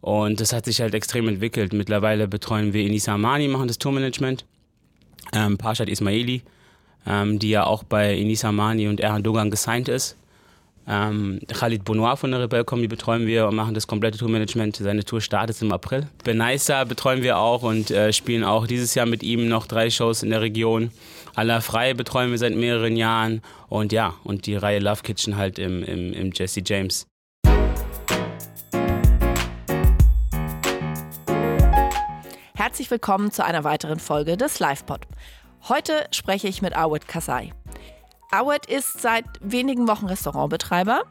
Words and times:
Und 0.00 0.40
das 0.40 0.52
hat 0.52 0.66
sich 0.66 0.80
halt 0.80 0.94
extrem 0.94 1.28
entwickelt. 1.28 1.72
Mittlerweile 1.72 2.28
betreuen 2.28 2.72
wir 2.72 2.82
Inisa 2.82 3.14
Amani, 3.14 3.48
machen 3.48 3.68
das 3.68 3.78
Tourmanagement. 3.78 4.44
Ähm, 5.32 5.58
Parshad 5.58 5.88
Ismaili, 5.88 6.42
ähm, 7.06 7.38
die 7.38 7.50
ja 7.50 7.64
auch 7.64 7.82
bei 7.82 8.14
Inisa 8.14 8.48
Amani 8.48 8.88
und 8.88 9.00
Erhan 9.00 9.22
Dogan 9.22 9.50
gesigned 9.50 9.88
ist. 9.88 10.16
Ähm, 10.88 11.40
Khalid 11.48 11.84
Bonoir 11.84 12.16
von 12.16 12.30
der 12.30 12.40
Rebel 12.40 12.62
Kombi 12.62 12.86
betreuen 12.86 13.26
wir 13.26 13.48
und 13.48 13.56
machen 13.56 13.74
das 13.74 13.88
komplette 13.88 14.18
Tourmanagement. 14.18 14.76
Seine 14.76 15.04
Tour 15.04 15.20
startet 15.20 15.60
im 15.60 15.72
April. 15.72 16.06
Benaisa 16.22 16.84
betreuen 16.84 17.22
wir 17.22 17.38
auch 17.38 17.62
und 17.64 17.90
äh, 17.90 18.12
spielen 18.12 18.44
auch 18.44 18.68
dieses 18.68 18.94
Jahr 18.94 19.06
mit 19.06 19.24
ihm 19.24 19.48
noch 19.48 19.66
drei 19.66 19.90
Shows 19.90 20.22
in 20.22 20.30
der 20.30 20.42
Region. 20.42 20.92
Allah 21.34 21.60
Frei 21.60 21.92
betreuen 21.92 22.30
wir 22.30 22.38
seit 22.38 22.54
mehreren 22.54 22.96
Jahren 22.96 23.42
und 23.68 23.92
ja, 23.92 24.14
und 24.22 24.46
die 24.46 24.54
Reihe 24.54 24.78
Love 24.78 25.02
Kitchen 25.02 25.36
halt 25.36 25.58
im, 25.58 25.82
im, 25.82 26.12
im 26.12 26.30
Jesse 26.32 26.62
James. 26.64 27.06
Herzlich 32.76 32.90
willkommen 32.90 33.30
zu 33.30 33.42
einer 33.42 33.64
weiteren 33.64 33.98
Folge 33.98 34.36
des 34.36 34.60
LivePod. 34.60 35.06
Heute 35.66 36.06
spreche 36.10 36.46
ich 36.46 36.60
mit 36.60 36.76
Awed 36.76 37.08
Kasai. 37.08 37.54
Awed 38.30 38.66
ist 38.66 39.00
seit 39.00 39.24
wenigen 39.40 39.88
Wochen 39.88 40.04
Restaurantbetreiber 40.04 41.04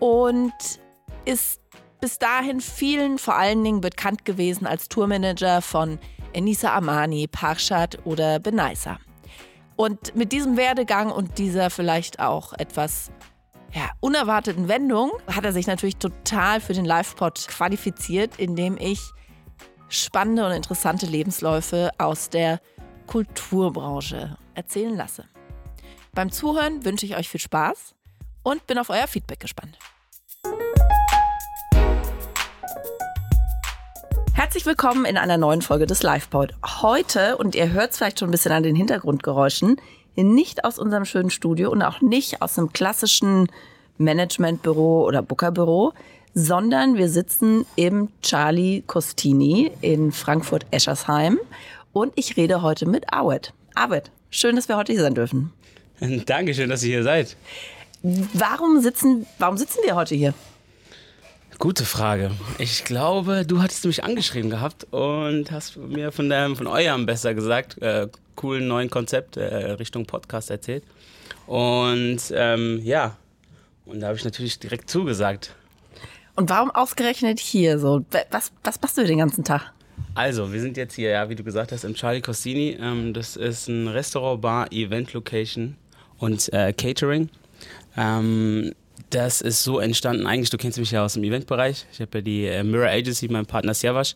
und 0.00 0.52
ist 1.24 1.62
bis 2.02 2.18
dahin 2.18 2.60
vielen 2.60 3.16
vor 3.16 3.36
allen 3.36 3.64
Dingen 3.64 3.80
bekannt 3.80 4.26
gewesen 4.26 4.66
als 4.66 4.90
Tourmanager 4.90 5.62
von 5.62 5.98
Enisa 6.34 6.76
Amani, 6.76 7.26
Parshad 7.26 8.00
oder 8.04 8.38
Benaisa. 8.38 8.98
Und 9.76 10.14
mit 10.14 10.30
diesem 10.32 10.58
Werdegang 10.58 11.10
und 11.10 11.38
dieser 11.38 11.70
vielleicht 11.70 12.20
auch 12.20 12.52
etwas 12.52 13.10
ja, 13.72 13.88
unerwarteten 14.00 14.68
Wendung 14.68 15.12
hat 15.34 15.46
er 15.46 15.54
sich 15.54 15.68
natürlich 15.68 15.96
total 15.96 16.60
für 16.60 16.74
den 16.74 16.84
Live-Pod 16.84 17.48
qualifiziert, 17.48 18.38
indem 18.38 18.76
ich 18.76 19.00
spannende 19.88 20.44
und 20.44 20.52
interessante 20.52 21.06
Lebensläufe 21.06 21.90
aus 21.98 22.30
der 22.30 22.60
Kulturbranche 23.06 24.36
erzählen 24.54 24.96
lasse. 24.96 25.24
Beim 26.12 26.30
Zuhören 26.30 26.84
wünsche 26.84 27.06
ich 27.06 27.16
euch 27.16 27.28
viel 27.28 27.40
Spaß 27.40 27.94
und 28.42 28.66
bin 28.66 28.78
auf 28.78 28.90
euer 28.90 29.06
Feedback 29.06 29.40
gespannt. 29.40 29.78
Herzlich 34.34 34.66
willkommen 34.66 35.04
in 35.04 35.16
einer 35.16 35.36
neuen 35.36 35.62
Folge 35.62 35.86
des 35.86 36.02
LivePod. 36.02 36.54
Heute, 36.82 37.36
und 37.38 37.54
ihr 37.54 37.72
hört 37.72 37.90
es 37.90 37.98
vielleicht 37.98 38.20
schon 38.20 38.28
ein 38.28 38.32
bisschen 38.32 38.52
an 38.52 38.62
den 38.62 38.76
Hintergrundgeräuschen, 38.76 39.80
nicht 40.14 40.64
aus 40.64 40.78
unserem 40.78 41.04
schönen 41.04 41.30
Studio 41.30 41.70
und 41.70 41.82
auch 41.82 42.00
nicht 42.00 42.42
aus 42.42 42.58
einem 42.58 42.72
klassischen 42.72 43.48
Managementbüro 43.98 45.04
oder 45.04 45.22
Bookerbüro, 45.22 45.92
sondern 46.38 46.96
wir 46.96 47.08
sitzen 47.08 47.66
im 47.74 48.10
Charlie 48.22 48.82
Costini 48.86 49.72
in 49.80 50.12
Frankfurt-Eschersheim 50.12 51.38
und 51.92 52.12
ich 52.14 52.36
rede 52.36 52.62
heute 52.62 52.86
mit 52.86 53.12
Awed. 53.12 53.52
Awed, 53.74 54.12
schön, 54.30 54.54
dass 54.54 54.68
wir 54.68 54.76
heute 54.76 54.92
hier 54.92 55.02
sein 55.02 55.16
dürfen. 55.16 55.52
Dankeschön, 56.26 56.70
dass 56.70 56.84
ihr 56.84 56.90
hier 56.90 57.02
seid. 57.02 57.36
Warum 58.02 58.80
sitzen, 58.80 59.26
warum 59.38 59.56
sitzen 59.56 59.78
wir 59.84 59.96
heute 59.96 60.14
hier? 60.14 60.32
Gute 61.58 61.84
Frage. 61.84 62.30
Ich 62.58 62.84
glaube, 62.84 63.44
du 63.44 63.60
hattest 63.60 63.84
mich 63.84 64.04
angeschrieben 64.04 64.48
gehabt 64.48 64.86
und 64.92 65.50
hast 65.50 65.76
mir 65.76 66.12
von 66.12 66.30
deinem, 66.30 66.54
von 66.54 66.68
eurem 66.68 67.04
besser 67.04 67.34
gesagt, 67.34 67.82
äh, 67.82 68.06
coolen 68.36 68.68
neuen 68.68 68.90
Konzept 68.90 69.36
äh, 69.36 69.72
Richtung 69.72 70.06
Podcast 70.06 70.50
erzählt. 70.50 70.84
Und 71.48 72.20
ähm, 72.32 72.80
ja, 72.84 73.16
und 73.86 73.98
da 74.00 74.08
habe 74.08 74.16
ich 74.16 74.24
natürlich 74.24 74.60
direkt 74.60 74.88
zugesagt. 74.88 75.56
Und 76.38 76.50
warum 76.50 76.70
ausgerechnet 76.70 77.40
hier 77.40 77.80
so? 77.80 78.04
Was, 78.30 78.52
was 78.62 78.80
machst 78.80 78.96
du 78.96 79.04
den 79.04 79.18
ganzen 79.18 79.42
Tag? 79.42 79.72
Also, 80.14 80.52
wir 80.52 80.60
sind 80.60 80.76
jetzt 80.76 80.94
hier, 80.94 81.10
ja, 81.10 81.28
wie 81.28 81.34
du 81.34 81.42
gesagt 81.42 81.72
hast, 81.72 81.82
im 81.82 81.94
Charlie 81.94 82.20
Costini. 82.20 82.78
Ähm, 82.80 83.12
das 83.12 83.34
ist 83.34 83.66
ein 83.66 83.88
Restaurant, 83.88 84.40
Bar, 84.40 84.70
Event 84.70 85.12
Location 85.14 85.76
und 86.18 86.52
äh, 86.52 86.72
Catering. 86.72 87.28
Ähm, 87.96 88.72
das 89.10 89.40
ist 89.40 89.64
so 89.64 89.80
entstanden, 89.80 90.28
eigentlich, 90.28 90.50
du 90.50 90.58
kennst 90.58 90.78
mich 90.78 90.92
ja 90.92 91.04
aus 91.04 91.14
dem 91.14 91.24
Eventbereich. 91.24 91.86
Ich 91.90 92.00
habe 92.00 92.18
ja 92.18 92.22
die 92.22 92.46
äh, 92.46 92.62
Mirror 92.62 92.90
Agency, 92.90 93.26
mein 93.26 93.44
Partner 93.44 93.74
Siavash. 93.74 94.14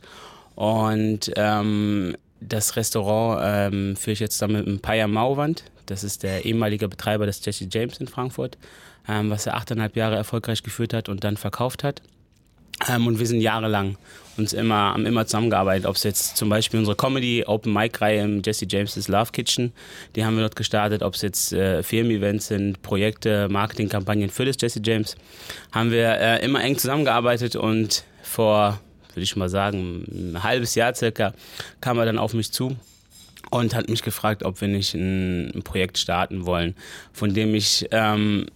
Und 0.55 1.33
ähm, 1.35 2.17
das 2.39 2.77
Restaurant 2.77 3.41
ähm, 3.45 3.97
führe 3.97 4.13
ich 4.13 4.21
jetzt 4.21 4.41
dann 4.41 4.53
mit 4.53 4.81
Paya 4.81 5.09
Mauwand. 5.09 5.65
Das 5.87 6.05
ist 6.05 6.23
der 6.23 6.45
ehemalige 6.45 6.89
Betreiber 6.89 7.27
des 7.27 7.45
Jesse 7.45 7.67
James 7.69 7.99
in 7.99 8.07
Frankfurt, 8.07 8.59
ähm, 9.09 9.31
was 9.31 9.47
er 9.47 9.55
achteinhalb 9.55 9.97
Jahre 9.97 10.17
erfolgreich 10.17 10.63
geführt 10.63 10.95
hat 10.95 11.09
und 11.09 11.25
dann 11.25 11.37
verkauft 11.37 11.85
hat. 11.85 12.03
Ähm, 12.89 13.07
und 13.07 13.19
wir 13.19 13.27
sind 13.27 13.41
jahrelang 13.41 13.97
uns 14.37 14.53
immer, 14.53 14.95
haben 14.95 15.07
immer 15.07 15.27
zusammengearbeitet. 15.27 15.87
Ob 15.87 15.97
es 15.97 16.03
jetzt 16.05 16.37
zum 16.37 16.49
Beispiel 16.49 16.79
unsere 16.79 16.97
Comedy 16.97 17.45
Open 17.47 17.73
Mic 17.73 18.01
Reihe 18.01 18.23
im 18.23 18.43
Jesse 18.43 18.67
James' 18.69 19.09
Love 19.09 19.31
Kitchen, 19.33 19.73
die 20.17 20.25
haben 20.25 20.37
wir 20.37 20.43
dort 20.43 20.57
gestartet. 20.57 21.03
Ob 21.03 21.15
es 21.15 21.23
jetzt 21.23 21.53
äh, 21.53 21.83
Firmen-Events 21.83 22.49
sind, 22.49 22.83
Projekte, 22.83 23.49
Marketingkampagnen 23.49 24.31
für 24.31 24.45
das 24.45 24.57
Jesse 24.59 24.81
James, 24.83 25.17
haben 25.71 25.91
wir 25.91 26.19
äh, 26.19 26.45
immer 26.45 26.63
eng 26.63 26.79
zusammengearbeitet 26.79 27.57
und 27.57 28.05
vor, 28.23 28.81
würde 29.11 29.23
ich 29.23 29.37
mal 29.37 29.49
sagen, 29.49 30.05
ein 30.11 30.43
halbes 30.43 30.75
Jahr 30.75 30.95
circa 30.95 31.35
kam 31.81 31.99
er 31.99 32.07
dann 32.07 32.19
auf 32.19 32.33
mich 32.33 32.53
zu 32.53 32.77
und 33.51 33.75
hat 33.75 33.91
mich 33.91 34.03
gefragt, 34.03 34.43
ob 34.45 34.61
wir 34.61 34.69
nicht 34.69 34.95
ein, 34.95 35.63
Projekt 35.63 35.99
starten 35.99 36.47
wollen, 36.47 36.75
von 37.13 37.35
dem 37.35 37.55
ich 37.55 37.87
ähm, 37.91 38.47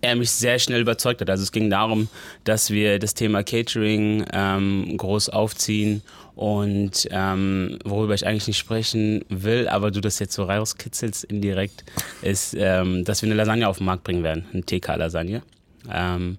er 0.00 0.16
mich 0.16 0.30
sehr 0.30 0.58
schnell 0.58 0.80
überzeugt 0.80 1.20
hat. 1.20 1.30
Also 1.30 1.42
es 1.42 1.52
ging 1.52 1.70
darum, 1.70 2.08
dass 2.44 2.70
wir 2.70 2.98
das 2.98 3.14
Thema 3.14 3.42
Catering 3.42 4.24
ähm, 4.32 4.96
groß 4.96 5.30
aufziehen 5.30 6.02
und 6.34 7.08
ähm, 7.10 7.78
worüber 7.84 8.14
ich 8.14 8.26
eigentlich 8.26 8.46
nicht 8.46 8.58
sprechen 8.58 9.24
will, 9.28 9.68
aber 9.68 9.90
du 9.90 10.00
das 10.00 10.18
jetzt 10.18 10.34
so 10.34 10.44
rauskitzelst 10.44 11.24
indirekt, 11.24 11.84
ist, 12.20 12.54
ähm, 12.58 13.04
dass 13.04 13.22
wir 13.22 13.28
eine 13.28 13.36
Lasagne 13.36 13.66
auf 13.66 13.78
den 13.78 13.86
Markt 13.86 14.04
bringen 14.04 14.22
werden, 14.22 14.44
eine 14.52 14.62
TK-Lasagne. 14.62 15.42
Ähm, 15.90 16.38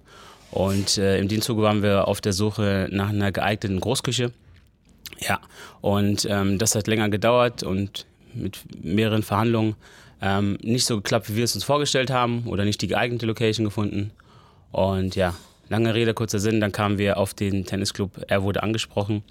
und 0.52 0.98
äh, 0.98 1.18
im 1.18 1.28
Dienstzuge 1.28 1.62
waren 1.62 1.82
wir 1.82 2.06
auf 2.06 2.20
der 2.20 2.32
Suche 2.32 2.88
nach 2.92 3.08
einer 3.08 3.32
geeigneten 3.32 3.80
Großküche. 3.80 4.32
Ja, 5.20 5.40
und 5.80 6.26
ähm, 6.30 6.58
das 6.58 6.76
hat 6.76 6.86
länger 6.86 7.08
gedauert 7.08 7.64
und 7.64 8.06
mit 8.34 8.60
mehreren 8.82 9.22
Verhandlungen 9.22 9.74
ähm, 10.20 10.58
nicht 10.62 10.84
so 10.84 10.96
geklappt, 10.96 11.30
wie 11.30 11.36
wir 11.36 11.44
es 11.44 11.54
uns 11.54 11.64
vorgestellt 11.64 12.10
haben 12.10 12.44
oder 12.46 12.64
nicht 12.64 12.80
die 12.82 12.88
geeignete 12.88 13.26
Location 13.26 13.64
gefunden. 13.64 14.10
Und 14.72 15.16
ja, 15.16 15.34
lange 15.68 15.94
Rede, 15.94 16.14
kurzer 16.14 16.38
Sinn, 16.38 16.60
dann 16.60 16.72
kamen 16.72 16.98
wir 16.98 17.18
auf 17.18 17.34
den 17.34 17.64
Tennisclub. 17.64 18.10
Er 18.28 18.42
wurde 18.42 18.62
angesprochen, 18.62 19.22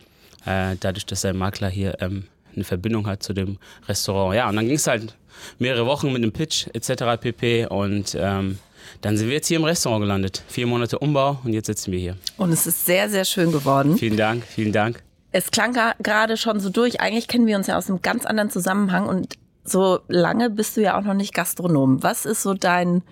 äh, 0.46 0.76
dadurch, 0.80 1.06
dass 1.06 1.22
sein 1.22 1.38
Makler 1.38 1.70
hier 1.70 1.98
ähm, 2.02 2.26
eine 2.56 2.64
Verbindung 2.64 3.08
hat 3.08 3.24
zu 3.24 3.34
dem 3.34 3.58
Restaurant. 3.88 4.36
Ja, 4.36 4.50
und 4.50 4.56
dann 4.56 4.66
ging 4.66 4.76
es 4.76 4.88
halt 4.88 5.16
mehrere 5.60 5.86
Wochen 5.86 6.08
mit 6.08 6.24
einem 6.24 6.32
Pitch 6.32 6.68
etc. 6.74 7.20
pp. 7.20 7.68
Und 7.68 8.18
ähm, 8.20 8.60
dann 9.02 9.18
sind 9.18 9.28
wir 9.28 9.36
jetzt 9.36 9.48
hier 9.48 9.58
im 9.58 9.64
Restaurant 9.64 10.02
gelandet. 10.02 10.44
Vier 10.48 10.68
Monate 10.68 11.00
Umbau 11.00 11.40
und 11.44 11.54
jetzt 11.54 11.68
sitzen 11.68 11.92
wir 11.92 12.00
hier. 12.00 12.18
Und 12.38 12.52
es 12.52 12.66
ist 12.66 12.86
sehr, 12.86 13.10
sehr 13.10 13.26
schön 13.26 13.52
geworden. 13.52 13.98
Vielen 13.98 14.18
Dank, 14.18 14.44
vielen 14.44 14.72
Dank. 14.72 15.04
Es 15.32 15.52
klang 15.52 15.78
gerade 16.02 16.38
schon 16.38 16.60
so 16.60 16.70
durch. 16.70 17.00
Eigentlich 17.02 17.28
kennen 17.28 17.48
wir 17.48 17.58
uns 17.58 17.68
ja 17.68 17.78
aus 17.78 17.90
einem 17.90 18.02
ganz 18.02 18.26
anderen 18.26 18.50
Zusammenhang 18.50 19.08
und 19.08 19.36
so 19.70 20.00
lange 20.08 20.50
bist 20.50 20.78
du 20.78 20.82
ja 20.82 20.98
auch 20.98 21.04
noch 21.04 21.14
nicht 21.14 21.34
Gastronom. 21.34 22.02
Was 22.04 22.26
ist 22.26 22.44
so 22.44 22.54
dein, 22.54 23.04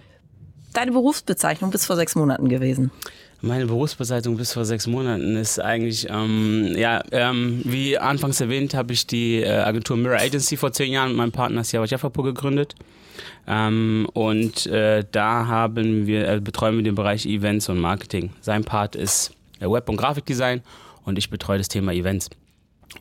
deine 0.73 0.91
Berufsbezeichnung 0.91 1.71
bis 1.71 1.85
vor 1.85 1.95
sechs 1.95 2.16
Monaten 2.16 2.49
gewesen? 2.49 2.91
Meine 3.41 3.66
Berufsbezeichnung 3.67 4.38
bis 4.38 4.53
vor 4.53 4.66
sechs 4.66 4.88
Monaten 4.88 5.35
ist 5.35 5.59
eigentlich, 5.59 6.07
ähm, 6.09 6.73
ja, 6.75 7.03
ähm, 7.11 7.61
wie 7.63 7.97
anfangs 7.97 8.41
erwähnt, 8.41 8.73
habe 8.73 8.93
ich 8.93 9.05
die 9.05 9.41
äh, 9.41 9.49
Agentur 9.49 9.97
Mirror 9.97 10.19
Agency 10.19 10.57
vor 10.57 10.71
zehn 10.71 10.93
Jahren 10.93 11.09
mit 11.09 11.17
meinem 11.17 11.31
Partner 11.31 11.63
Siava 11.63 11.85
Jaffapo 11.85 12.23
gegründet. 12.23 12.75
Ähm, 13.47 14.07
und 14.13 14.66
äh, 14.67 15.03
da 15.11 15.47
haben 15.47 16.07
wir, 16.07 16.27
äh, 16.27 16.39
betreuen 16.39 16.77
wir 16.77 16.83
den 16.83 16.95
Bereich 16.95 17.25
Events 17.25 17.69
und 17.69 17.79
Marketing. 17.79 18.31
Sein 18.41 18.63
Part 18.63 18.95
ist 18.95 19.31
äh, 19.59 19.69
Web- 19.69 19.89
und 19.89 19.97
Grafikdesign 19.97 20.61
und 21.03 21.17
ich 21.17 21.29
betreue 21.29 21.57
das 21.57 21.67
Thema 21.67 21.93
Events. 21.93 22.29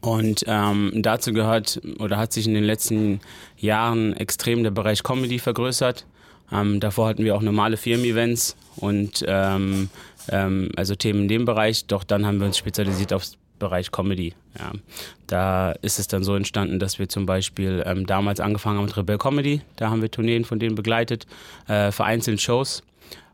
Und 0.00 0.44
ähm, 0.46 0.90
dazu 0.94 1.32
gehört 1.32 1.80
oder 1.98 2.16
hat 2.16 2.32
sich 2.32 2.46
in 2.46 2.54
den 2.54 2.64
letzten 2.64 3.20
Jahren 3.56 4.12
extrem 4.14 4.62
der 4.62 4.70
Bereich 4.70 5.02
Comedy 5.02 5.38
vergrößert. 5.38 6.04
Ähm, 6.52 6.80
davor 6.80 7.08
hatten 7.08 7.24
wir 7.24 7.34
auch 7.34 7.42
normale 7.42 7.76
Firmen-Events 7.76 8.56
und 8.76 9.24
ähm, 9.26 9.88
ähm, 10.30 10.70
also 10.76 10.94
Themen 10.94 11.22
in 11.22 11.28
dem 11.28 11.44
Bereich. 11.44 11.86
Doch 11.86 12.04
dann 12.04 12.26
haben 12.26 12.38
wir 12.38 12.46
uns 12.46 12.58
spezialisiert 12.58 13.12
auf 13.12 13.24
Bereich 13.58 13.90
Comedy. 13.92 14.34
Ja. 14.58 14.72
Da 15.26 15.72
ist 15.72 15.98
es 15.98 16.08
dann 16.08 16.22
so 16.22 16.34
entstanden, 16.34 16.78
dass 16.78 16.98
wir 16.98 17.08
zum 17.08 17.24
Beispiel 17.24 17.82
ähm, 17.86 18.06
damals 18.06 18.40
angefangen 18.40 18.78
haben 18.78 18.86
mit 18.86 18.96
Rebel 18.96 19.16
Comedy. 19.16 19.62
Da 19.76 19.90
haben 19.90 20.02
wir 20.02 20.10
Tourneen 20.10 20.44
von 20.44 20.58
denen 20.58 20.74
begleitet, 20.74 21.26
äh, 21.68 21.90
vereinzelt 21.92 22.40
Shows. 22.40 22.82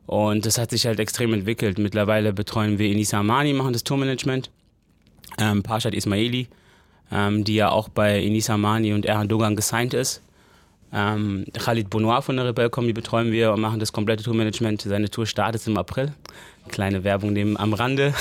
Und 0.07 0.47
das 0.47 0.59
hat 0.59 0.71
sich 0.71 0.87
halt 0.87 1.01
extrem 1.01 1.33
entwickelt. 1.33 1.79
Mittlerweile 1.79 2.33
betreuen 2.33 2.79
wir 2.79 2.91
Inisa 2.91 3.21
Amani, 3.21 3.53
machen 3.53 3.73
das 3.73 3.85
Tourmanagement 3.85 4.51
ähm, 5.39 5.63
Parshad 5.63 5.95
Ismaili, 5.95 6.49
ähm, 7.13 7.45
die 7.45 7.55
ja 7.55 7.71
auch 7.71 7.89
bei 7.89 8.21
Inisa 8.21 8.57
Mani 8.57 8.93
und 8.93 9.07
Erhan 9.07 9.29
Dogan 9.29 9.57
gesigned 9.57 9.95
ist. 9.95 10.23
Ähm, 10.93 11.45
Khalid 11.57 11.89
Bonoir 11.89 12.23
von 12.23 12.37
der 12.37 12.47
Rebel 12.47 12.69
Comedy 12.69 12.93
betreuen 12.93 13.31
wir 13.31 13.53
und 13.53 13.61
machen 13.61 13.79
das 13.79 13.93
komplette 13.93 14.25
Tourmanagement. 14.25 14.83
Seine 14.83 15.09
Tour 15.09 15.27
startet 15.27 15.65
im 15.67 15.79
April. 15.79 16.13
Kleine 16.69 17.05
Werbung 17.05 17.33
neben 17.33 17.57
am 17.57 17.75
Rande. 17.75 18.13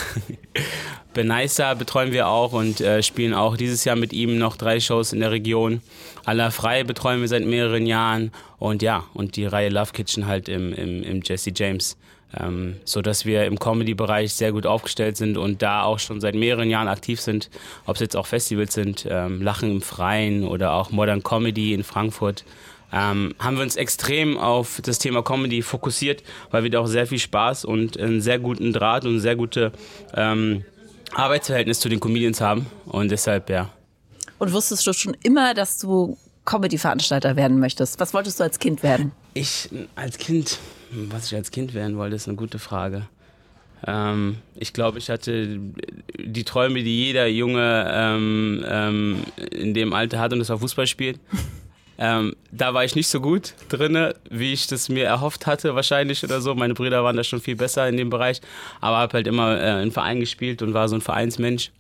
Benaisa 1.13 1.73
betreuen 1.73 2.11
wir 2.11 2.27
auch 2.27 2.53
und 2.53 2.81
äh, 2.81 3.01
spielen 3.01 3.33
auch 3.33 3.57
dieses 3.57 3.83
Jahr 3.85 3.95
mit 3.95 4.13
ihm 4.13 4.37
noch 4.37 4.55
drei 4.55 4.79
Shows 4.79 5.11
in 5.13 5.19
der 5.19 5.31
Region. 5.31 5.81
Allah 6.25 6.51
Frei 6.51 6.83
betreuen 6.83 7.21
wir 7.21 7.27
seit 7.27 7.45
mehreren 7.45 7.87
Jahren 7.87 8.31
und 8.59 8.83
ja, 8.83 9.03
und 9.15 9.35
die 9.35 9.45
Reihe 9.45 9.69
Love 9.69 9.91
Kitchen 9.91 10.27
halt 10.27 10.47
im, 10.47 10.71
im, 10.73 11.01
im 11.01 11.21
Jesse 11.23 11.51
James. 11.55 11.97
Ähm, 12.37 12.75
so 12.85 13.01
dass 13.01 13.25
wir 13.25 13.45
im 13.45 13.57
Comedy-Bereich 13.57 14.33
sehr 14.33 14.51
gut 14.51 14.67
aufgestellt 14.67 15.17
sind 15.17 15.37
und 15.37 15.61
da 15.63 15.81
auch 15.81 15.97
schon 15.97 16.21
seit 16.21 16.35
mehreren 16.35 16.69
Jahren 16.69 16.87
aktiv 16.87 17.19
sind, 17.19 17.49
ob 17.85 17.95
es 17.95 18.01
jetzt 18.01 18.15
auch 18.15 18.27
Festivals 18.27 18.73
sind, 18.73 19.07
ähm, 19.09 19.41
Lachen 19.41 19.71
im 19.71 19.81
Freien 19.81 20.43
oder 20.43 20.73
auch 20.73 20.91
Modern 20.91 21.23
Comedy 21.23 21.73
in 21.73 21.83
Frankfurt. 21.83 22.45
Ähm, 22.91 23.35
haben 23.39 23.57
wir 23.57 23.63
uns 23.63 23.75
extrem 23.75 24.37
auf 24.37 24.79
das 24.83 24.99
Thema 24.99 25.23
Comedy 25.23 25.61
fokussiert, 25.61 26.23
weil 26.51 26.63
wir 26.63 26.69
da 26.69 26.79
auch 26.79 26.87
sehr 26.87 27.07
viel 27.07 27.19
Spaß 27.19 27.65
und 27.65 27.99
einen 27.99 28.21
sehr 28.21 28.39
guten 28.39 28.73
Draht 28.73 29.05
und 29.05 29.19
sehr 29.19 29.35
gute 29.35 29.71
ähm, 30.15 30.63
Arbeitsverhältnis 31.13 31.79
zu 31.79 31.89
den 31.89 31.99
Comedians 31.99 32.41
haben 32.41 32.67
und 32.85 33.09
deshalb 33.09 33.49
ja. 33.49 33.69
Und 34.37 34.53
wusstest 34.53 34.85
du 34.87 34.93
schon 34.93 35.17
immer, 35.23 35.53
dass 35.53 35.79
du 35.79 36.17
Comedy-Veranstalter 36.49 37.35
werden 37.35 37.59
möchtest? 37.59 37.99
Was 37.99 38.13
wolltest 38.13 38.39
du 38.39 38.43
als 38.43 38.57
Kind 38.57 38.81
werden? 38.81 39.11
Ich 39.35 39.69
als 39.95 40.17
Kind, 40.17 40.57
was 40.91 41.27
ich 41.27 41.35
als 41.35 41.51
Kind 41.51 41.75
werden 41.75 41.95
wollte, 41.97 42.15
ist 42.15 42.27
eine 42.27 42.37
gute 42.37 42.57
Frage. 42.57 43.07
Ähm, 43.85 44.37
ich 44.55 44.73
glaube, 44.73 44.97
ich 44.97 45.11
hatte 45.11 45.59
die 46.17 46.43
Träume, 46.43 46.81
die 46.81 47.05
jeder 47.05 47.27
Junge 47.27 47.87
ähm, 47.93 48.65
ähm, 48.67 49.23
in 49.51 49.75
dem 49.75 49.93
Alter 49.93 50.19
hat 50.19 50.33
und 50.33 50.39
das 50.39 50.49
war 50.49 50.57
Fußball 50.59 50.87
spielt. 50.87 51.19
Ähm, 52.01 52.33
da 52.49 52.73
war 52.73 52.85
ich 52.85 52.95
nicht 52.95 53.09
so 53.09 53.19
gut 53.19 53.55
drin, 53.67 54.13
wie 54.29 54.53
ich 54.53 54.67
das 54.67 54.87
mir 54.87 55.03
erhofft 55.03 55.45
hatte, 55.45 55.75
wahrscheinlich 55.75 56.23
oder 56.23 56.39
so. 56.39 56.55
Meine 56.55 56.73
Brüder 56.73 57.03
waren 57.03 57.17
da 57.17 57.25
schon 57.25 57.41
viel 57.41 57.57
besser 57.57 57.89
in 57.89 57.97
dem 57.97 58.09
Bereich, 58.09 58.39
aber 58.79 58.99
habe 58.99 59.15
halt 59.15 59.27
immer 59.27 59.59
äh, 59.59 59.83
im 59.83 59.91
Verein 59.91 60.21
gespielt 60.21 60.61
und 60.61 60.73
war 60.73 60.87
so 60.87 60.95
ein 60.95 61.01
Vereinsmensch. 61.01 61.71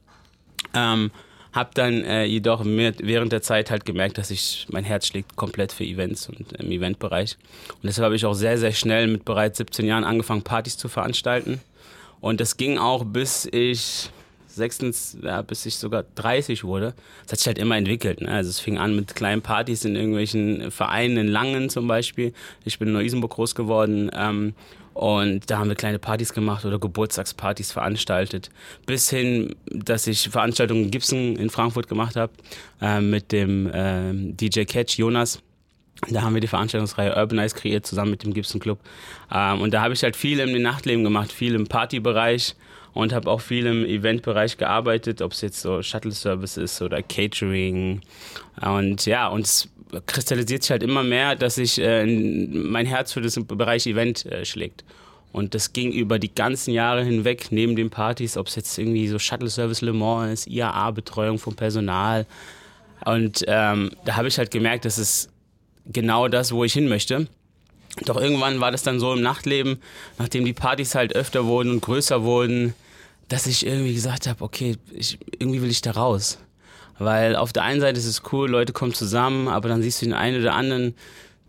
Ähm, 0.73 1.11
hab 1.51 1.73
dann 1.75 2.03
äh, 2.03 2.25
jedoch 2.25 2.63
während 2.63 3.31
der 3.31 3.41
Zeit 3.41 3.71
halt 3.71 3.85
gemerkt, 3.85 4.17
dass 4.17 4.29
ich 4.29 4.67
mein 4.69 4.83
Herz 4.83 5.07
schlägt 5.07 5.35
komplett 5.35 5.71
für 5.71 5.83
Events 5.83 6.29
und 6.29 6.53
im 6.53 6.71
Eventbereich. 6.71 7.37
Und 7.69 7.85
deshalb 7.85 8.05
habe 8.05 8.15
ich 8.15 8.25
auch 8.25 8.33
sehr, 8.33 8.57
sehr 8.57 8.71
schnell 8.71 9.07
mit 9.07 9.25
bereits 9.25 9.57
17 9.57 9.85
Jahren 9.85 10.03
angefangen, 10.03 10.43
Partys 10.43 10.77
zu 10.77 10.89
veranstalten. 10.89 11.59
Und 12.21 12.39
das 12.39 12.57
ging 12.57 12.77
auch 12.77 13.03
bis 13.03 13.47
ich 13.51 14.11
sechstens, 14.47 15.17
ja, 15.23 15.41
bis 15.41 15.65
ich 15.65 15.75
sogar 15.75 16.03
30 16.15 16.63
wurde. 16.63 16.93
Das 17.23 17.33
hat 17.33 17.39
sich 17.39 17.47
halt 17.47 17.57
immer 17.57 17.77
entwickelt. 17.77 18.21
Ne? 18.21 18.29
Also 18.29 18.49
es 18.49 18.59
fing 18.59 18.77
an 18.77 18.95
mit 18.95 19.15
kleinen 19.15 19.41
Partys 19.41 19.85
in 19.85 19.95
irgendwelchen 19.95 20.69
Vereinen 20.69 21.17
in 21.17 21.27
Langen 21.27 21.69
zum 21.69 21.87
Beispiel. 21.87 22.33
Ich 22.65 22.77
bin 22.77 22.89
in 22.89 22.93
Neu-Isenburg 22.93 23.31
groß 23.31 23.55
geworden. 23.55 24.11
Ähm, 24.13 24.53
und 24.93 25.49
da 25.49 25.59
haben 25.59 25.69
wir 25.69 25.75
kleine 25.75 25.99
Partys 25.99 26.33
gemacht 26.33 26.65
oder 26.65 26.79
Geburtstagspartys 26.79 27.71
veranstaltet. 27.71 28.49
Bis 28.85 29.09
hin, 29.09 29.55
dass 29.65 30.07
ich 30.07 30.29
Veranstaltungen 30.29 30.85
in 30.85 30.91
Gibson 30.91 31.35
in 31.35 31.49
Frankfurt 31.49 31.87
gemacht 31.87 32.15
habe 32.15 32.33
äh, 32.81 32.99
mit 32.99 33.31
dem 33.31 33.67
äh, 33.67 34.13
DJ 34.13 34.63
Catch 34.63 34.97
Jonas. 34.97 35.41
Da 36.09 36.21
haben 36.21 36.33
wir 36.33 36.41
die 36.41 36.47
Veranstaltungsreihe 36.47 37.15
Urbanize 37.15 37.55
kreiert, 37.55 37.85
zusammen 37.85 38.11
mit 38.11 38.23
dem 38.23 38.33
Gibson 38.33 38.59
Club. 38.61 38.79
Ähm, 39.31 39.61
und 39.61 39.73
da 39.73 39.81
habe 39.81 39.93
ich 39.93 40.03
halt 40.03 40.15
viel 40.15 40.39
im 40.39 40.61
Nachtleben 40.61 41.03
gemacht, 41.03 41.31
viel 41.31 41.55
im 41.55 41.67
Partybereich 41.67 42.55
und 42.93 43.13
habe 43.13 43.29
auch 43.29 43.41
viel 43.41 43.65
im 43.65 43.85
Eventbereich 43.85 44.57
gearbeitet, 44.57 45.21
ob 45.21 45.33
es 45.33 45.41
jetzt 45.41 45.61
so 45.61 45.81
Shuttle 45.81 46.11
Service 46.11 46.57
ist 46.57 46.81
oder 46.81 47.01
Catering. 47.01 48.01
Und 48.61 49.05
ja, 49.05 49.27
und 49.27 49.45
es 49.45 49.69
kristallisiert 50.05 50.63
sich 50.63 50.71
halt 50.71 50.83
immer 50.83 51.03
mehr, 51.03 51.35
dass 51.35 51.55
sich 51.55 51.79
äh, 51.79 52.05
mein 52.05 52.85
Herz 52.85 53.13
für 53.13 53.21
den 53.21 53.47
Bereich 53.47 53.87
Event 53.87 54.25
äh, 54.25 54.45
schlägt. 54.45 54.83
Und 55.31 55.53
das 55.53 55.73
ging 55.73 55.91
über 55.91 56.17
die 56.17 56.33
ganzen 56.33 56.71
Jahre 56.71 57.03
hinweg, 57.03 57.51
neben 57.51 57.75
den 57.75 57.89
Partys, 57.89 58.35
ob 58.35 58.47
es 58.47 58.55
jetzt 58.55 58.77
irgendwie 58.77 59.07
so 59.07 59.19
Shuttle 59.19 59.49
Service 59.49 59.81
Le 59.81 59.93
Mans 59.93 60.41
ist, 60.41 60.47
IAA-Betreuung 60.47 61.37
vom 61.37 61.55
Personal. 61.55 62.25
Und 63.05 63.43
ähm, 63.47 63.91
da 64.05 64.15
habe 64.15 64.27
ich 64.27 64.37
halt 64.37 64.51
gemerkt, 64.51 64.85
das 64.85 64.97
ist 64.97 65.29
genau 65.85 66.27
das, 66.27 66.51
wo 66.51 66.63
ich 66.63 66.73
hin 66.73 66.87
möchte. 66.87 67.27
Doch 68.05 68.17
irgendwann 68.19 68.59
war 68.59 68.71
das 68.71 68.83
dann 68.83 68.99
so 68.99 69.13
im 69.13 69.21
Nachtleben, 69.21 69.77
nachdem 70.17 70.45
die 70.45 70.53
Partys 70.53 70.95
halt 70.95 71.15
öfter 71.15 71.45
wurden 71.45 71.71
und 71.71 71.81
größer 71.81 72.23
wurden, 72.23 72.73
dass 73.27 73.45
ich 73.45 73.65
irgendwie 73.65 73.93
gesagt 73.93 74.27
habe, 74.27 74.43
okay, 74.43 74.77
ich, 74.91 75.19
irgendwie 75.37 75.61
will 75.61 75.69
ich 75.69 75.81
da 75.81 75.91
raus. 75.91 76.39
Weil 76.99 77.35
auf 77.35 77.53
der 77.53 77.63
einen 77.63 77.81
Seite 77.81 77.97
ist 77.97 78.05
es 78.05 78.21
cool, 78.31 78.49
Leute 78.49 78.73
kommen 78.73 78.93
zusammen, 78.93 79.47
aber 79.47 79.69
dann 79.69 79.81
siehst 79.81 80.01
du 80.01 80.05
den 80.05 80.13
einen 80.13 80.41
oder 80.41 80.53
anderen 80.53 80.93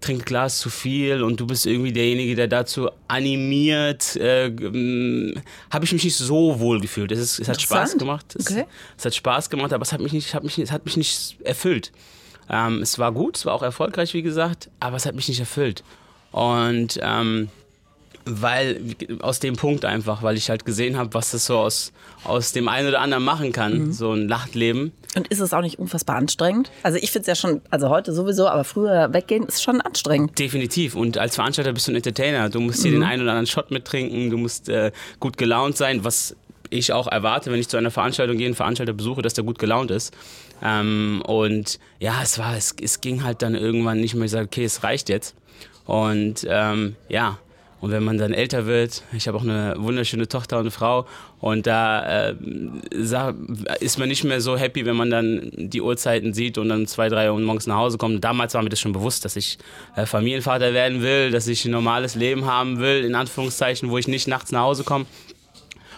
trinkt 0.01 0.27
Glas 0.27 0.59
zu 0.59 0.71
viel 0.71 1.23
und 1.23 1.39
du 1.41 1.47
bist 1.47 1.67
irgendwie 1.67 1.93
derjenige, 1.93 2.35
der 2.35 2.49
dazu 2.49 2.89
animiert, 3.09 4.17
äh, 4.17 4.47
ähm, 4.47 5.35
habe 5.71 5.85
ich 5.85 5.93
mich 5.93 6.05
nicht 6.05 6.17
so 6.17 6.59
wohl 6.59 6.81
gefühlt. 6.81 7.13
Es, 7.13 7.19
ist, 7.19 7.39
es 7.39 7.49
hat 7.49 7.61
Spaß 7.61 7.99
gemacht. 7.99 8.35
Es, 8.35 8.51
okay. 8.51 8.65
es, 8.97 9.05
hat 9.05 9.15
Spaß 9.15 9.51
gemacht, 9.51 9.73
aber 9.73 9.83
es 9.83 9.93
hat 9.93 10.01
mich 10.01 10.13
nicht, 10.13 10.35
hat 10.35 10.43
mich, 10.43 10.59
es 10.59 10.73
hat 10.73 10.85
mich 10.85 10.97
nicht 10.97 11.37
erfüllt. 11.45 11.93
Ähm, 12.49 12.83
es 12.83 12.99
war 12.99 13.13
gut, 13.13 13.37
es 13.37 13.47
war 13.47 13.55
auch 13.55 13.63
erfolgreich, 13.63 14.15
wie 14.15 14.23
gesagt, 14.23 14.71
aber 14.81 14.97
es 14.97 15.07
hat 15.07 15.15
mich 15.15 15.29
nicht 15.29 15.41
erfüllt. 15.41 15.85
Und 16.33 16.99
ähm, 17.03 17.49
weil, 18.25 18.81
aus 19.21 19.41
dem 19.41 19.57
Punkt 19.57 19.85
einfach, 19.85 20.23
weil 20.23 20.37
ich 20.37 20.51
halt 20.51 20.65
gesehen 20.65 20.97
habe, 20.97 21.15
was 21.15 21.31
das 21.31 21.47
so 21.47 21.59
aus, 21.59 21.93
aus 22.25 22.53
dem 22.53 22.69
einen 22.69 22.89
oder 22.89 23.01
anderen 23.01 23.25
machen 23.25 23.53
kann, 23.53 23.87
mhm. 23.87 23.93
so 23.93 24.13
ein 24.13 24.27
Nachtleben. 24.27 24.93
Und 25.17 25.29
ist 25.29 25.41
es 25.41 25.53
auch 25.53 25.63
nicht 25.63 25.79
unfassbar 25.79 26.17
anstrengend? 26.17 26.71
Also 26.83 26.99
ich 26.99 27.11
finde 27.11 27.23
es 27.23 27.27
ja 27.27 27.35
schon, 27.35 27.61
also 27.71 27.89
heute 27.89 28.13
sowieso, 28.13 28.49
aber 28.49 28.65
früher 28.65 29.13
weggehen 29.13 29.45
ist 29.45 29.63
schon 29.63 29.81
anstrengend. 29.81 30.39
Definitiv. 30.39 30.95
Und 30.95 31.19
als 31.19 31.35
Veranstalter 31.35 31.73
bist 31.73 31.89
du 31.89 31.93
ein 31.93 31.97
Entertainer. 31.97 32.49
Du 32.49 32.61
musst 32.61 32.81
mhm. 32.81 32.85
dir 32.85 32.91
den 32.93 33.03
einen 33.03 33.23
oder 33.23 33.33
anderen 33.33 33.47
Shot 33.47 33.71
mittrinken, 33.71 34.31
du 34.31 34.37
musst 34.37 34.69
äh, 34.69 34.93
gut 35.19 35.37
gelaunt 35.37 35.77
sein, 35.77 36.05
was 36.05 36.37
ich 36.71 36.93
auch 36.93 37.09
erwarte, 37.09 37.51
wenn 37.51 37.59
ich 37.59 37.69
zu 37.69 37.77
einer 37.77 37.91
Veranstaltung 37.91 38.37
gehe, 38.37 38.47
einen 38.47 38.55
Veranstalter 38.55 38.93
besuche, 38.93 39.23
dass 39.23 39.35
der 39.35 39.45
gut 39.45 39.59
gelaunt 39.59 39.91
ist. 39.91 40.15
Ähm, 40.63 41.23
und 41.27 41.81
ja, 41.99 42.21
es 42.23 42.39
war, 42.39 42.57
es, 42.57 42.75
es 42.81 43.01
ging 43.01 43.25
halt 43.25 43.43
dann 43.43 43.55
irgendwann 43.55 44.01
nicht 44.01 44.15
mehr, 44.15 44.27
ich 44.27 44.31
sage, 44.31 44.47
okay, 44.47 44.65
es 44.65 44.85
reicht 44.85 45.09
jetzt. 45.09 45.35
Und 45.87 46.47
ähm, 46.49 46.95
ja, 47.09 47.39
und 47.81 47.91
wenn 47.91 48.05
man 48.05 48.19
dann 48.19 48.33
älter 48.33 48.67
wird, 48.67 49.03
ich 49.13 49.27
habe 49.27 49.39
auch 49.39 49.43
eine 49.43 49.75
wunderschöne 49.79 50.29
Tochter 50.29 50.57
und 50.57 50.63
eine 50.63 50.71
Frau, 50.71 51.07
und 51.41 51.67
da 51.67 52.31
äh, 52.31 52.35
ist 53.81 53.99
man 53.99 54.09
nicht 54.09 54.25
mehr 54.25 54.41
so 54.41 54.57
happy, 54.57 54.85
wenn 54.85 54.97
man 54.97 55.11
dann 55.11 55.51
die 55.57 55.81
Uhrzeiten 55.81 56.35
sieht 56.35 56.59
und 56.59 56.69
dann 56.69 56.87
zwei, 56.87 57.09
drei 57.09 57.33
Uhr 57.33 57.41
morgens 57.41 57.67
nach 57.67 57.77
Hause 57.77 57.97
kommt. 57.97 58.23
Damals 58.23 58.53
war 58.55 58.63
mir 58.63 58.69
das 58.69 58.81
schon 58.81 58.93
bewusst, 58.93 59.25
dass 59.25 59.37
ich 59.37 59.59
äh, 59.97 60.05
Familienvater 60.05 60.75
werden 60.75 61.03
will, 61.03 61.31
dass 61.31 61.47
ich 61.49 61.65
ein 61.65 61.71
normales 61.71 62.15
Leben 62.15 62.45
haben 62.45 62.79
will, 62.79 63.05
in 63.05 63.15
Anführungszeichen, 63.15 63.91
wo 63.91 63.97
ich 63.97 64.09
nicht 64.09 64.29
nachts 64.29 64.53
nach 64.53 64.63
Hause 64.63 64.85
komme. 64.85 65.07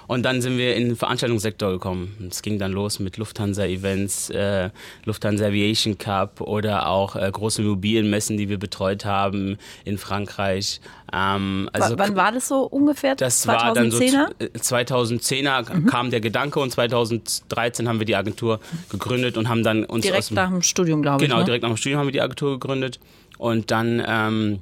Und 0.07 0.25
dann 0.25 0.43
sind 0.43 0.59
wir 0.59 0.75
in 0.77 0.89
den 0.89 0.97
Veranstaltungssektor 0.97 1.71
gekommen. 1.73 2.29
Es 2.31 2.43
ging 2.43 2.59
dann 2.59 2.73
los 2.73 2.99
mit 2.99 3.17
Lufthansa-Events, 3.17 4.31
äh, 4.31 4.71
Lufthansa 5.05 5.47
Aviation 5.47 5.99
Cup 5.99 6.41
oder 6.41 6.89
auch 6.89 7.17
äh, 7.17 7.31
große 7.31 7.63
Immobilienmessen, 7.63 8.37
die 8.37 8.49
wir 8.49 8.59
betreut 8.59 9.05
haben 9.05 9.59
in 9.85 9.99
Frankreich. 9.99 10.81
Ähm, 11.13 11.69
also 11.73 11.99
wann 11.99 12.17
war 12.17 12.33
das 12.33 12.49
so 12.49 12.63
ungefähr? 12.63 13.15
Das 13.15 13.47
2010er? 13.47 13.49
war 13.49 13.75
dann 13.75 13.91
so 13.91 13.99
2010er 13.99 15.71
äh, 15.71 15.75
mhm. 15.75 15.87
kam 15.87 16.11
der 16.11 16.21
Gedanke 16.21 16.61
und 16.61 16.71
2013 16.71 17.89
haben 17.89 17.99
wir 17.99 18.07
die 18.07 18.17
Agentur 18.17 18.61
gegründet 18.91 19.37
und 19.37 19.49
haben 19.49 19.63
dann 19.63 19.85
uns 19.85 20.03
direkt 20.03 20.31
nach 20.33 20.49
dem 20.49 20.63
Studium, 20.63 21.03
glaube 21.03 21.23
ich. 21.23 21.29
Genau, 21.29 21.41
ne? 21.41 21.45
direkt 21.45 21.63
nach 21.63 21.71
dem 21.71 21.77
Studium 21.77 22.01
haben 22.01 22.07
wir 22.07 22.13
die 22.13 22.23
Agentur 22.23 22.59
gegründet 22.59 22.99
und 23.39 23.71
dann 23.71 24.03
ähm, 24.07 24.61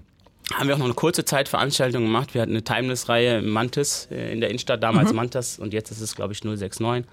haben 0.55 0.69
wir 0.69 0.75
auch 0.75 0.79
noch 0.79 0.87
eine 0.87 0.95
kurze 0.95 1.25
Zeit 1.25 1.49
Veranstaltungen 1.49 2.07
gemacht. 2.07 2.35
Wir 2.35 2.43
hatten 2.43 2.53
eine 2.53 2.65
Timeless-Reihe 2.65 3.43
Mantis 3.43 4.09
äh, 4.11 4.33
in 4.33 4.41
der 4.41 4.51
Innenstadt, 4.51 4.83
damals 4.83 5.11
mhm. 5.11 5.17
Mantas 5.17 5.59
und 5.59 5.73
jetzt 5.73 5.91
ist 5.91 6.01
es, 6.01 6.15
glaube 6.15 6.33
ich, 6.33 6.43
069. 6.43 7.05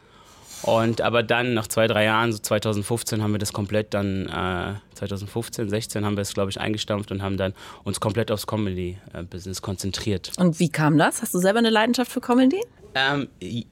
Und 0.63 1.01
aber 1.01 1.21
dann 1.21 1.53
nach 1.53 1.67
zwei, 1.67 1.87
drei 1.87 2.05
Jahren, 2.05 2.31
so 2.31 2.39
2015, 2.39 3.21
haben 3.21 3.31
wir 3.31 3.37
das 3.37 3.53
komplett 3.53 3.93
dann, 3.93 4.25
äh, 4.25 4.95
2015, 4.95 5.69
16 5.69 6.03
haben 6.03 6.17
wir 6.17 6.21
es, 6.21 6.33
glaube 6.33 6.49
ich, 6.49 6.59
eingestampft 6.59 7.11
und 7.11 7.21
haben 7.21 7.37
dann 7.37 7.53
uns 7.83 7.99
komplett 7.99 8.31
aufs 8.31 8.47
Comedy-Business 8.47 9.61
konzentriert. 9.61 10.31
Und 10.37 10.59
wie 10.59 10.69
kam 10.69 10.97
das? 10.97 11.21
Hast 11.21 11.35
du 11.35 11.39
selber 11.39 11.59
eine 11.59 11.69
Leidenschaft 11.69 12.11
für 12.11 12.21
Comedy? 12.21 12.59
Ähm, 12.95 13.27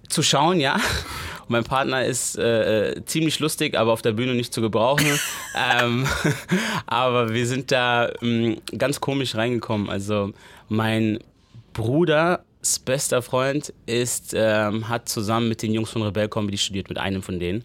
zu 0.08 0.22
schauen, 0.22 0.60
ja. 0.60 0.80
Und 1.48 1.52
mein 1.52 1.64
Partner 1.64 2.06
ist 2.06 2.38
äh, 2.38 2.90
äh 2.92 3.06
ziemlich 3.06 3.40
lustig, 3.40 3.78
aber 3.78 3.94
auf 3.94 4.02
der 4.02 4.14
Bühne 4.14 4.34
nicht 4.34 4.54
zu 4.54 4.62
gebrauchen. 4.62 5.06
ähm, 5.82 6.08
aber 6.88 7.34
wir 7.34 7.46
sind 7.46 7.72
da 7.72 8.12
ähm, 8.22 8.58
ganz 8.78 9.00
komisch 9.00 9.36
reingekommen. 9.36 9.90
Also 9.90 10.32
mein 10.70 11.20
Bruders 11.74 12.40
bester 12.84 13.22
Freund 13.22 13.74
ist, 13.86 14.34
ähm, 14.36 14.90
hat 14.90 15.08
zusammen 15.08 15.50
mit 15.50 15.62
den 15.62 15.74
Jungs 15.74 15.90
von 15.90 16.02
Rebell 16.02 16.30
Comedy 16.30 16.58
studiert, 16.58 16.90
mit 16.90 16.98
einem 16.98 17.22
von 17.22 17.40
denen. 17.40 17.64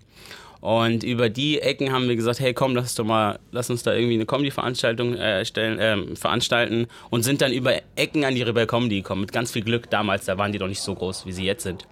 Und 0.61 1.05
über 1.05 1.31
die 1.31 1.59
Ecken 1.61 1.91
haben 1.91 2.07
wir 2.09 2.17
gesagt, 2.17 2.39
hey 2.39 2.53
komm, 2.53 2.75
lass, 2.75 2.95
doch 2.95 3.05
mal, 3.05 3.39
lass 3.51 3.71
uns 3.71 3.83
da 3.83 3.95
irgendwie 3.95 4.15
eine 4.15 4.27
Comedy-Veranstaltung 4.27 5.15
äh, 5.15 5.41
äh, 5.41 6.17
veranstalten 6.17 6.87
und 7.09 7.23
sind 7.23 7.41
dann 7.41 7.53
über 7.53 7.75
Ecken 7.97 8.25
an 8.25 8.35
die 8.35 8.43
Rebell 8.43 8.67
Comedy 8.67 8.97
gekommen. 8.97 9.23
Mit 9.23 9.33
ganz 9.33 9.53
viel 9.53 9.63
Glück 9.63 9.89
damals, 9.89 10.27
da 10.27 10.37
waren 10.37 10.53
die 10.53 10.59
doch 10.59 10.69
nicht 10.69 10.83
so 10.83 10.95
groß, 10.95 11.25
wie 11.25 11.33
sie 11.33 11.45
jetzt 11.45 11.63
sind. 11.63 11.87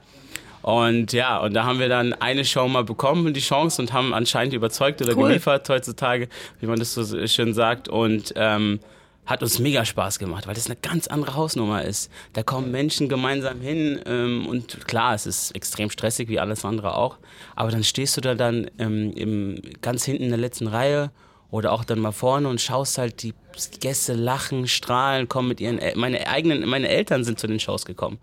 Und 0.68 1.14
ja, 1.14 1.38
und 1.38 1.54
da 1.54 1.64
haben 1.64 1.78
wir 1.78 1.88
dann 1.88 2.12
eine 2.12 2.44
Show 2.44 2.68
mal 2.68 2.84
bekommen, 2.84 3.32
die 3.32 3.40
Chance, 3.40 3.80
und 3.80 3.94
haben 3.94 4.12
anscheinend 4.12 4.52
überzeugt 4.52 5.00
oder 5.00 5.16
Cool. 5.16 5.28
geliefert 5.28 5.66
heutzutage, 5.70 6.28
wie 6.60 6.66
man 6.66 6.78
das 6.78 6.92
so 6.92 7.26
schön 7.26 7.54
sagt. 7.54 7.88
Und 7.88 8.34
ähm, 8.36 8.78
hat 9.24 9.42
uns 9.42 9.60
mega 9.60 9.86
Spaß 9.86 10.18
gemacht, 10.18 10.46
weil 10.46 10.54
das 10.54 10.66
eine 10.66 10.76
ganz 10.76 11.06
andere 11.06 11.36
Hausnummer 11.36 11.84
ist. 11.84 12.10
Da 12.34 12.42
kommen 12.42 12.70
Menschen 12.70 13.08
gemeinsam 13.08 13.62
hin 13.62 13.98
ähm, 14.04 14.46
und 14.46 14.86
klar, 14.86 15.14
es 15.14 15.24
ist 15.24 15.52
extrem 15.52 15.88
stressig, 15.88 16.28
wie 16.28 16.38
alles 16.38 16.66
andere 16.66 16.96
auch. 16.96 17.16
Aber 17.56 17.70
dann 17.70 17.82
stehst 17.82 18.18
du 18.18 18.20
da 18.20 18.34
dann 18.34 18.70
ähm, 18.78 19.14
im, 19.14 19.62
ganz 19.80 20.04
hinten 20.04 20.24
in 20.24 20.28
der 20.28 20.38
letzten 20.38 20.66
Reihe 20.66 21.10
oder 21.50 21.72
auch 21.72 21.84
dann 21.84 21.98
mal 21.98 22.12
vorne 22.12 22.46
und 22.46 22.60
schaust 22.60 22.98
halt 22.98 23.22
die 23.22 23.32
Gäste 23.80 24.12
lachen, 24.12 24.68
strahlen, 24.68 25.30
kommen 25.30 25.48
mit 25.48 25.62
ihren, 25.62 25.78
El 25.78 25.96
meine 25.96 26.26
eigenen, 26.28 26.68
meine 26.68 26.90
Eltern 26.90 27.24
sind 27.24 27.38
zu 27.38 27.46
den 27.46 27.58
Shows 27.58 27.86
gekommen. 27.86 28.18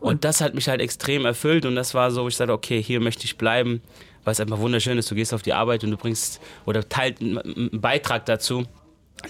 Und 0.00 0.24
das 0.24 0.40
hat 0.40 0.54
mich 0.54 0.68
halt 0.68 0.80
extrem 0.80 1.24
erfüllt 1.26 1.66
und 1.66 1.74
das 1.76 1.94
war 1.94 2.10
so, 2.10 2.26
ich 2.26 2.36
sagte, 2.36 2.52
okay, 2.52 2.82
hier 2.82 3.00
möchte 3.00 3.24
ich 3.24 3.36
bleiben, 3.36 3.82
weil 4.24 4.32
es 4.32 4.40
einfach 4.40 4.58
wunderschön 4.58 4.96
ist. 4.98 5.10
Du 5.10 5.14
gehst 5.14 5.34
auf 5.34 5.42
die 5.42 5.52
Arbeit 5.52 5.84
und 5.84 5.90
du 5.90 5.96
bringst 5.96 6.40
oder 6.66 6.88
teilt 6.88 7.20
einen 7.20 7.70
Beitrag 7.80 8.24
dazu, 8.26 8.64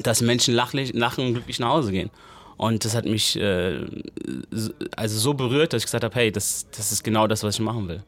dass 0.03 0.21
Menschen 0.21 0.55
lachlich, 0.55 0.93
lachen 0.95 1.27
und 1.27 1.33
glücklich 1.35 1.59
nach 1.59 1.71
Hause 1.71 1.91
gehen. 1.91 2.11
Und 2.57 2.85
das 2.85 2.95
hat 2.95 3.05
mich 3.07 3.37
äh, 3.41 3.81
so- 4.51 4.73
also 4.95 5.19
so 5.19 5.35
berührt, 5.35 5.73
dass 5.73 5.81
ich 5.81 5.87
gesagt 5.87 6.05
habe, 6.05 6.15
hey, 6.15 6.31
das, 6.31 6.67
das 6.77 6.93
ist 6.93 7.03
genau 7.03 7.27
das, 7.27 7.43
was 7.43 7.55
ich 7.55 7.61
machen 7.61 7.89
will. 7.89 8.03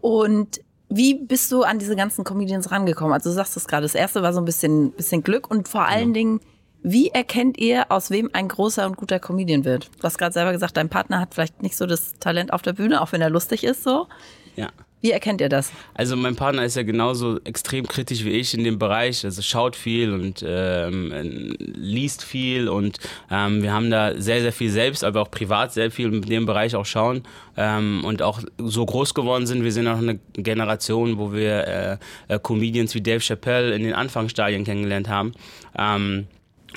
Und 0.00 0.60
wie 0.88 1.14
bist 1.14 1.50
du 1.52 1.62
an 1.62 1.78
diese 1.78 1.96
ganzen 1.96 2.24
Comedians 2.24 2.70
rangekommen? 2.70 3.14
Also 3.14 3.30
du 3.30 3.34
sagst 3.34 3.56
es 3.56 3.66
gerade, 3.66 3.84
das 3.84 3.94
erste 3.94 4.22
war 4.22 4.32
so 4.34 4.40
ein 4.40 4.44
bisschen, 4.44 4.90
bisschen 4.92 5.22
Glück 5.22 5.50
und 5.50 5.68
vor 5.68 5.86
allen 5.86 6.12
Dingen, 6.12 6.40
wie 6.82 7.08
erkennt 7.08 7.58
ihr, 7.58 7.90
aus 7.90 8.10
wem 8.10 8.30
ein 8.32 8.48
großer 8.48 8.86
und 8.86 8.96
guter 8.96 9.18
Comedian 9.18 9.64
wird? 9.64 9.90
Du 9.98 10.04
hast 10.04 10.18
gerade 10.18 10.32
selber 10.32 10.52
gesagt, 10.52 10.76
dein 10.76 10.88
Partner 10.88 11.20
hat 11.20 11.34
vielleicht 11.34 11.62
nicht 11.62 11.76
so 11.76 11.86
das 11.86 12.14
Talent 12.18 12.52
auf 12.52 12.62
der 12.62 12.72
Bühne, 12.72 13.00
auch 13.00 13.12
wenn 13.12 13.20
er 13.20 13.30
lustig 13.30 13.64
ist 13.64 13.84
so. 13.84 14.08
Ja. 14.56 14.68
Wie 15.02 15.10
erkennt 15.10 15.40
ihr 15.40 15.48
das? 15.48 15.72
Also 15.94 16.16
mein 16.16 16.36
Partner 16.36 16.64
ist 16.64 16.76
ja 16.76 16.84
genauso 16.84 17.40
extrem 17.42 17.88
kritisch 17.88 18.24
wie 18.24 18.30
ich 18.30 18.54
in 18.54 18.62
dem 18.62 18.78
Bereich. 18.78 19.24
Also 19.24 19.42
schaut 19.42 19.74
viel 19.74 20.12
und 20.12 20.44
ähm, 20.46 21.10
äh, 21.10 21.22
liest 21.22 22.22
viel 22.22 22.68
und 22.68 22.98
ähm, 23.28 23.64
wir 23.64 23.72
haben 23.72 23.90
da 23.90 24.14
sehr, 24.20 24.42
sehr 24.42 24.52
viel 24.52 24.70
selbst, 24.70 25.02
aber 25.02 25.22
auch 25.22 25.30
privat 25.30 25.72
sehr 25.72 25.90
viel 25.90 26.14
in 26.14 26.22
dem 26.22 26.46
Bereich 26.46 26.76
auch 26.76 26.86
schauen 26.86 27.24
ähm, 27.56 28.04
und 28.04 28.22
auch 28.22 28.42
so 28.58 28.86
groß 28.86 29.12
geworden 29.14 29.48
sind. 29.48 29.64
Wir 29.64 29.72
sind 29.72 29.88
auch 29.88 29.98
eine 29.98 30.20
Generation, 30.34 31.18
wo 31.18 31.32
wir 31.32 31.66
äh, 31.66 31.98
äh, 32.28 32.38
Comedians 32.38 32.94
wie 32.94 33.00
Dave 33.00 33.20
Chappelle 33.20 33.74
in 33.74 33.82
den 33.82 33.94
Anfangsstadien 33.94 34.62
kennengelernt 34.62 35.08
haben. 35.08 35.32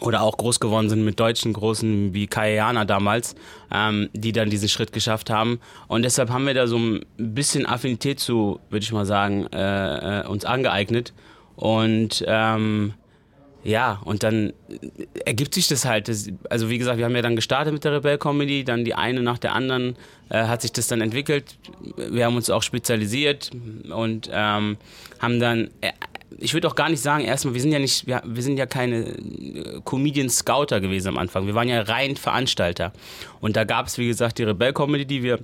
Oder 0.01 0.21
auch 0.21 0.37
groß 0.37 0.59
geworden 0.59 0.89
sind 0.89 1.05
mit 1.05 1.19
deutschen 1.19 1.53
Großen 1.53 2.13
wie 2.13 2.27
Kai 2.27 2.55
Jana 2.55 2.85
damals, 2.85 3.35
ähm, 3.71 4.09
die 4.13 4.33
dann 4.33 4.49
diesen 4.49 4.67
Schritt 4.67 4.91
geschafft 4.91 5.29
haben. 5.29 5.59
Und 5.87 6.03
deshalb 6.03 6.29
haben 6.29 6.45
wir 6.45 6.53
da 6.53 6.67
so 6.67 6.77
ein 6.77 7.05
bisschen 7.17 7.65
Affinität 7.65 8.19
zu, 8.19 8.59
würde 8.69 8.83
ich 8.83 8.91
mal 8.91 9.05
sagen, 9.05 9.47
äh, 9.53 10.21
äh, 10.21 10.27
uns 10.27 10.43
angeeignet. 10.43 11.13
Und 11.55 12.23
ähm, 12.27 12.93
ja, 13.65 13.99
und 14.05 14.21
dann 14.21 14.53
ergibt 15.25 15.55
sich 15.55 15.67
das 15.67 15.85
halt. 15.85 16.07
Das, 16.07 16.29
also 16.51 16.69
wie 16.69 16.77
gesagt, 16.77 16.99
wir 16.99 17.05
haben 17.05 17.15
ja 17.15 17.23
dann 17.23 17.35
gestartet 17.35 17.73
mit 17.73 17.83
der 17.83 17.93
Rebell 17.93 18.19
Comedy, 18.19 18.63
dann 18.63 18.85
die 18.85 18.93
eine 18.93 19.23
nach 19.23 19.39
der 19.39 19.55
anderen 19.55 19.95
äh, 20.29 20.43
hat 20.43 20.61
sich 20.61 20.71
das 20.71 20.85
dann 20.85 21.01
entwickelt. 21.01 21.57
Wir 21.97 22.25
haben 22.25 22.35
uns 22.35 22.51
auch 22.51 22.61
spezialisiert 22.61 23.49
und 23.89 24.29
ähm, 24.31 24.77
haben 25.19 25.39
dann, 25.39 25.71
äh, 25.81 25.93
ich 26.37 26.53
würde 26.53 26.67
auch 26.67 26.75
gar 26.75 26.89
nicht 26.89 27.01
sagen, 27.01 27.23
erstmal, 27.23 27.53
wir 27.53 27.61
sind 27.61 27.71
ja 27.71 27.79
nicht, 27.79 28.07
wir, 28.07 28.21
wir 28.25 28.43
sind 28.43 28.57
ja 28.57 28.65
keine 28.65 29.05
äh, 29.05 29.81
Comedian-Scouter 29.83 30.81
gewesen 30.81 31.09
am 31.09 31.17
Anfang. 31.17 31.47
Wir 31.47 31.55
waren 31.55 31.67
ja 31.67 31.81
rein 31.81 32.15
Veranstalter. 32.15 32.93
Und 33.39 33.55
da 33.55 33.63
gab 33.63 33.87
es, 33.87 33.97
wie 33.97 34.07
gesagt, 34.07 34.37
die 34.37 34.43
Rebell 34.43 34.73
Comedy, 34.73 35.05
die 35.05 35.23
wir 35.23 35.39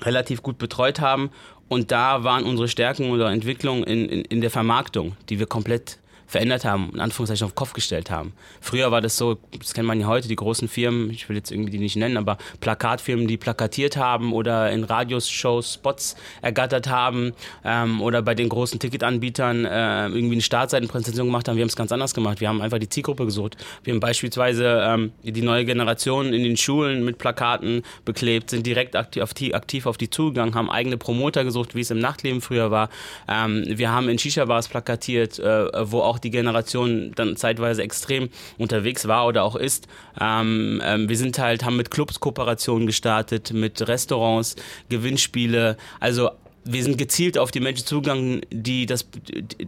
relativ 0.00 0.42
gut 0.42 0.58
betreut 0.58 1.00
haben. 1.00 1.30
Und 1.68 1.90
da 1.90 2.24
waren 2.24 2.44
unsere 2.44 2.68
Stärken 2.68 3.10
oder 3.10 3.30
Entwicklungen 3.30 3.84
in, 3.84 4.08
in, 4.08 4.22
in 4.22 4.40
der 4.40 4.50
Vermarktung, 4.50 5.16
die 5.28 5.38
wir 5.38 5.46
komplett 5.46 5.98
verändert 6.32 6.64
haben, 6.64 6.90
in 6.94 7.00
Anführungszeichen 7.00 7.44
auf 7.44 7.52
den 7.52 7.56
Kopf 7.56 7.74
gestellt 7.74 8.10
haben. 8.10 8.32
Früher 8.62 8.90
war 8.90 9.02
das 9.02 9.18
so, 9.18 9.36
das 9.58 9.74
kennt 9.74 9.86
man 9.86 10.00
ja 10.00 10.06
heute, 10.06 10.28
die 10.28 10.36
großen 10.36 10.66
Firmen, 10.66 11.10
ich 11.10 11.28
will 11.28 11.36
jetzt 11.36 11.52
irgendwie 11.52 11.70
die 11.70 11.78
nicht 11.78 11.96
nennen, 11.96 12.16
aber 12.16 12.38
Plakatfirmen, 12.60 13.28
die 13.28 13.36
plakatiert 13.36 13.98
haben 13.98 14.32
oder 14.32 14.72
in 14.72 14.82
Radioshows 14.82 15.74
Spots 15.74 16.16
ergattert 16.40 16.88
haben 16.88 17.32
ähm, 17.64 18.00
oder 18.00 18.22
bei 18.22 18.34
den 18.34 18.48
großen 18.48 18.80
Ticketanbietern 18.80 19.66
äh, 19.66 20.06
irgendwie 20.06 20.36
eine 20.36 20.42
Startseitenpräsentation 20.42 21.26
gemacht 21.26 21.48
haben. 21.48 21.56
Wir 21.56 21.62
haben 21.62 21.68
es 21.68 21.76
ganz 21.76 21.92
anders 21.92 22.14
gemacht. 22.14 22.40
Wir 22.40 22.48
haben 22.48 22.62
einfach 22.62 22.78
die 22.78 22.88
Zielgruppe 22.88 23.26
gesucht. 23.26 23.58
Wir 23.84 23.92
haben 23.92 24.00
beispielsweise 24.00 24.82
ähm, 24.86 25.12
die 25.22 25.42
neue 25.42 25.66
Generation 25.66 26.32
in 26.32 26.44
den 26.44 26.56
Schulen 26.56 27.04
mit 27.04 27.18
Plakaten 27.18 27.82
beklebt, 28.06 28.48
sind 28.48 28.66
direkt 28.66 28.96
aktiv 28.96 29.22
auf 29.22 29.34
die, 29.34 29.54
aktiv 29.54 29.84
auf 29.84 29.98
die 29.98 30.08
zugegangen, 30.08 30.54
haben 30.54 30.70
eigene 30.70 30.96
Promoter 30.96 31.44
gesucht, 31.44 31.74
wie 31.74 31.82
es 31.82 31.90
im 31.90 31.98
Nachtleben 31.98 32.40
früher 32.40 32.70
war. 32.70 32.88
Ähm, 33.28 33.64
wir 33.66 33.92
haben 33.92 34.08
in 34.08 34.18
Shisha-Bars 34.18 34.68
plakatiert, 34.68 35.38
äh, 35.38 35.90
wo 35.90 36.00
auch 36.00 36.21
die 36.24 36.30
Generation 36.30 37.12
dann 37.14 37.36
zeitweise 37.36 37.82
extrem 37.82 38.28
unterwegs 38.58 39.08
war 39.08 39.26
oder 39.26 39.44
auch 39.44 39.56
ist. 39.56 39.86
Ähm, 40.20 40.80
ähm, 40.84 41.08
wir 41.08 41.16
sind 41.16 41.38
halt, 41.38 41.64
haben 41.64 41.76
mit 41.76 41.90
Clubs 41.90 42.20
Kooperationen 42.20 42.86
gestartet, 42.86 43.52
mit 43.52 43.86
Restaurants, 43.86 44.56
Gewinnspiele, 44.88 45.76
also 46.00 46.30
wir 46.64 46.82
sind 46.82 46.96
gezielt 46.96 47.38
auf 47.38 47.50
die 47.50 47.60
Menschen 47.60 47.86
zugegangen, 47.86 48.42
die 48.50 48.86
das, 48.86 49.08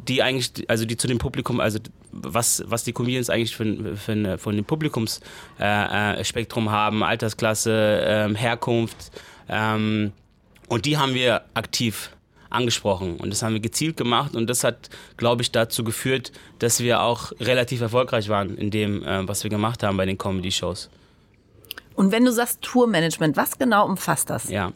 die 0.09 0.23
eigentlich, 0.23 0.69
also 0.69 0.85
die 0.85 0.97
zu 0.97 1.09
dem 1.09 1.19
Publikum, 1.19 1.61
also 1.61 1.79
was, 2.13 2.63
was 2.67 2.85
die 2.85 2.93
Comedians 2.93 3.31
eigentlich 3.31 3.57
für, 3.57 3.97
für 3.97 4.13
eine, 4.13 4.39
von 4.39 4.55
dem 4.55 4.65
Publikumsspektrum 4.65 6.67
äh, 6.67 6.69
äh, 6.69 6.71
haben, 6.71 7.03
Altersklasse, 7.03 8.05
ähm, 8.07 8.35
Herkunft. 8.37 9.11
Ähm, 9.49 10.13
und 10.69 10.87
die 10.87 10.97
haben 10.97 11.15
wir 11.15 11.43
aktiv 11.55 12.11
angesprochen 12.55 13.17
und 13.17 13.31
das 13.31 13.43
haben 13.43 13.53
wir 13.53 13.61
gezielt 13.61 13.97
gemacht 13.97 14.35
und 14.35 14.49
das 14.49 14.65
hat, 14.65 14.91
glaube 15.17 15.43
ich, 15.43 15.51
dazu 15.51 15.85
geführt, 15.85 16.33
dass 16.59 16.81
wir 16.81 17.03
auch 17.03 17.33
relativ 17.41 17.81
erfolgreich 17.81 18.29
waren 18.29 18.57
in 18.57 18.71
dem, 18.71 19.03
äh, 19.03 19.27
was 19.29 19.45
wir 19.45 19.51
gemacht 19.51 19.83
haben 19.83 19.97
bei 19.97 20.07
den 20.07 20.19
Comedy-Shows. 20.19 20.91
Und 21.95 22.13
wenn 22.13 22.25
du 22.25 22.33
sagst 22.33 22.63
Tourmanagement, 22.63 23.37
was 23.37 23.59
genau 23.59 23.87
umfasst 23.87 24.31
das? 24.31 24.49
Ja. 24.49 24.73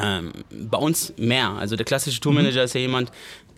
Ähm, 0.00 0.32
bei 0.50 0.78
uns 0.78 1.12
mehr. 1.18 1.50
Also 1.50 1.76
der 1.76 1.84
klassische 1.84 2.20
Tourmanager 2.20 2.62
ist 2.62 2.74
ja 2.74 2.80
jemand, 2.80 3.10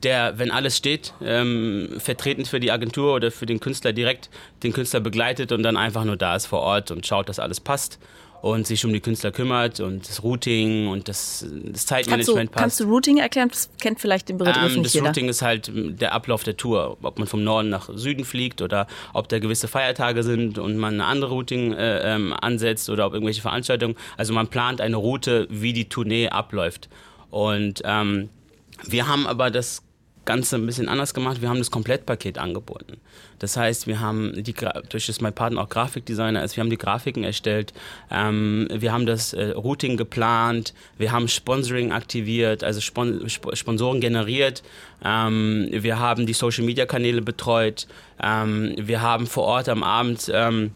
der, 0.02 0.38
wenn 0.38 0.50
alles 0.50 0.76
steht, 0.76 1.14
ähm, 1.22 1.94
vertretend 1.98 2.48
für 2.48 2.60
die 2.60 2.70
Agentur 2.70 3.14
oder 3.14 3.30
für 3.30 3.46
den 3.46 3.60
Künstler 3.60 3.92
direkt 3.92 4.30
den 4.62 4.72
Künstler 4.72 5.00
begleitet 5.00 5.52
und 5.52 5.62
dann 5.62 5.76
einfach 5.76 6.04
nur 6.04 6.16
da 6.16 6.36
ist 6.36 6.46
vor 6.46 6.60
Ort 6.60 6.90
und 6.90 7.06
schaut, 7.06 7.28
dass 7.28 7.38
alles 7.38 7.60
passt 7.60 7.98
und 8.44 8.66
sich 8.66 8.84
um 8.84 8.92
die 8.92 9.00
Künstler 9.00 9.32
kümmert 9.32 9.80
und 9.80 10.06
das 10.06 10.22
Routing 10.22 10.88
und 10.88 11.08
das, 11.08 11.46
das 11.48 11.50
Kannst 11.50 11.64
du, 11.64 11.86
Zeitmanagement 11.86 12.52
passt. 12.52 12.60
kannst 12.62 12.80
du 12.80 12.84
Routing 12.84 13.16
erklären? 13.16 13.48
Das 13.48 13.70
kennt 13.80 14.00
vielleicht 14.00 14.28
den 14.28 14.36
Begriff 14.36 14.54
Ähm, 14.54 14.64
nicht 14.64 14.84
das 14.84 14.92
jeder. 14.92 15.06
Routing 15.06 15.30
ist 15.30 15.40
halt 15.40 15.68
m, 15.68 15.96
der 15.96 16.12
Ablauf 16.12 16.44
der 16.44 16.54
Tour, 16.58 16.98
ob 17.00 17.18
man 17.18 17.26
vom 17.26 17.42
Norden 17.42 17.70
nach 17.70 17.88
Süden 17.94 18.26
fliegt 18.26 18.60
oder 18.60 18.86
ob 19.14 19.30
da 19.30 19.38
gewisse 19.38 19.66
Feiertage 19.66 20.22
sind 20.22 20.58
und 20.58 20.76
man 20.76 20.92
eine 20.92 21.06
andere 21.06 21.30
Routing 21.30 21.72
äh, 21.72 22.14
ähm, 22.14 22.34
ansetzt 22.38 22.90
oder 22.90 23.06
ob 23.06 23.14
irgendwelche 23.14 23.40
Veranstaltungen. 23.40 23.96
Also 24.18 24.34
man 24.34 24.48
plant 24.48 24.82
eine 24.82 24.96
Route, 24.96 25.46
wie 25.48 25.72
die 25.72 25.88
Tournee 25.88 26.28
abläuft. 26.28 26.90
Und 27.30 27.80
ähm, 27.86 28.28
wir 28.86 29.08
haben 29.08 29.26
aber 29.26 29.50
das 29.50 29.82
Ganze 30.24 30.56
ein 30.56 30.66
bisschen 30.66 30.88
anders 30.88 31.14
gemacht. 31.14 31.42
Wir 31.42 31.48
haben 31.48 31.58
das 31.58 31.70
Komplettpaket 31.70 32.38
angeboten. 32.38 32.98
Das 33.38 33.56
heißt, 33.56 33.86
wir 33.86 34.00
haben 34.00 34.32
die, 34.42 34.54
durch 34.88 35.06
das 35.06 35.20
mein 35.20 35.32
Partner 35.32 35.62
auch 35.62 35.68
Grafikdesigner 35.68 36.42
ist, 36.42 36.56
wir 36.56 36.62
haben 36.62 36.70
die 36.70 36.78
Grafiken 36.78 37.24
erstellt, 37.24 37.72
ähm, 38.10 38.68
wir 38.70 38.92
haben 38.92 39.06
das 39.06 39.32
äh, 39.32 39.50
Routing 39.50 39.96
geplant, 39.96 40.72
wir 40.98 41.12
haben 41.12 41.28
Sponsoring 41.28 41.92
aktiviert, 41.92 42.64
also 42.64 42.80
Spon 42.80 43.26
Sp 43.28 43.52
Sponsoren 43.54 44.00
generiert, 44.00 44.62
ähm, 45.04 45.68
wir 45.70 45.98
haben 45.98 46.26
die 46.26 46.32
Social 46.32 46.64
Media 46.64 46.86
Kanäle 46.86 47.22
betreut, 47.22 47.86
ähm, 48.22 48.74
wir 48.78 49.02
haben 49.02 49.26
vor 49.26 49.44
Ort 49.44 49.68
am 49.68 49.82
Abend 49.82 50.30
ähm, 50.32 50.72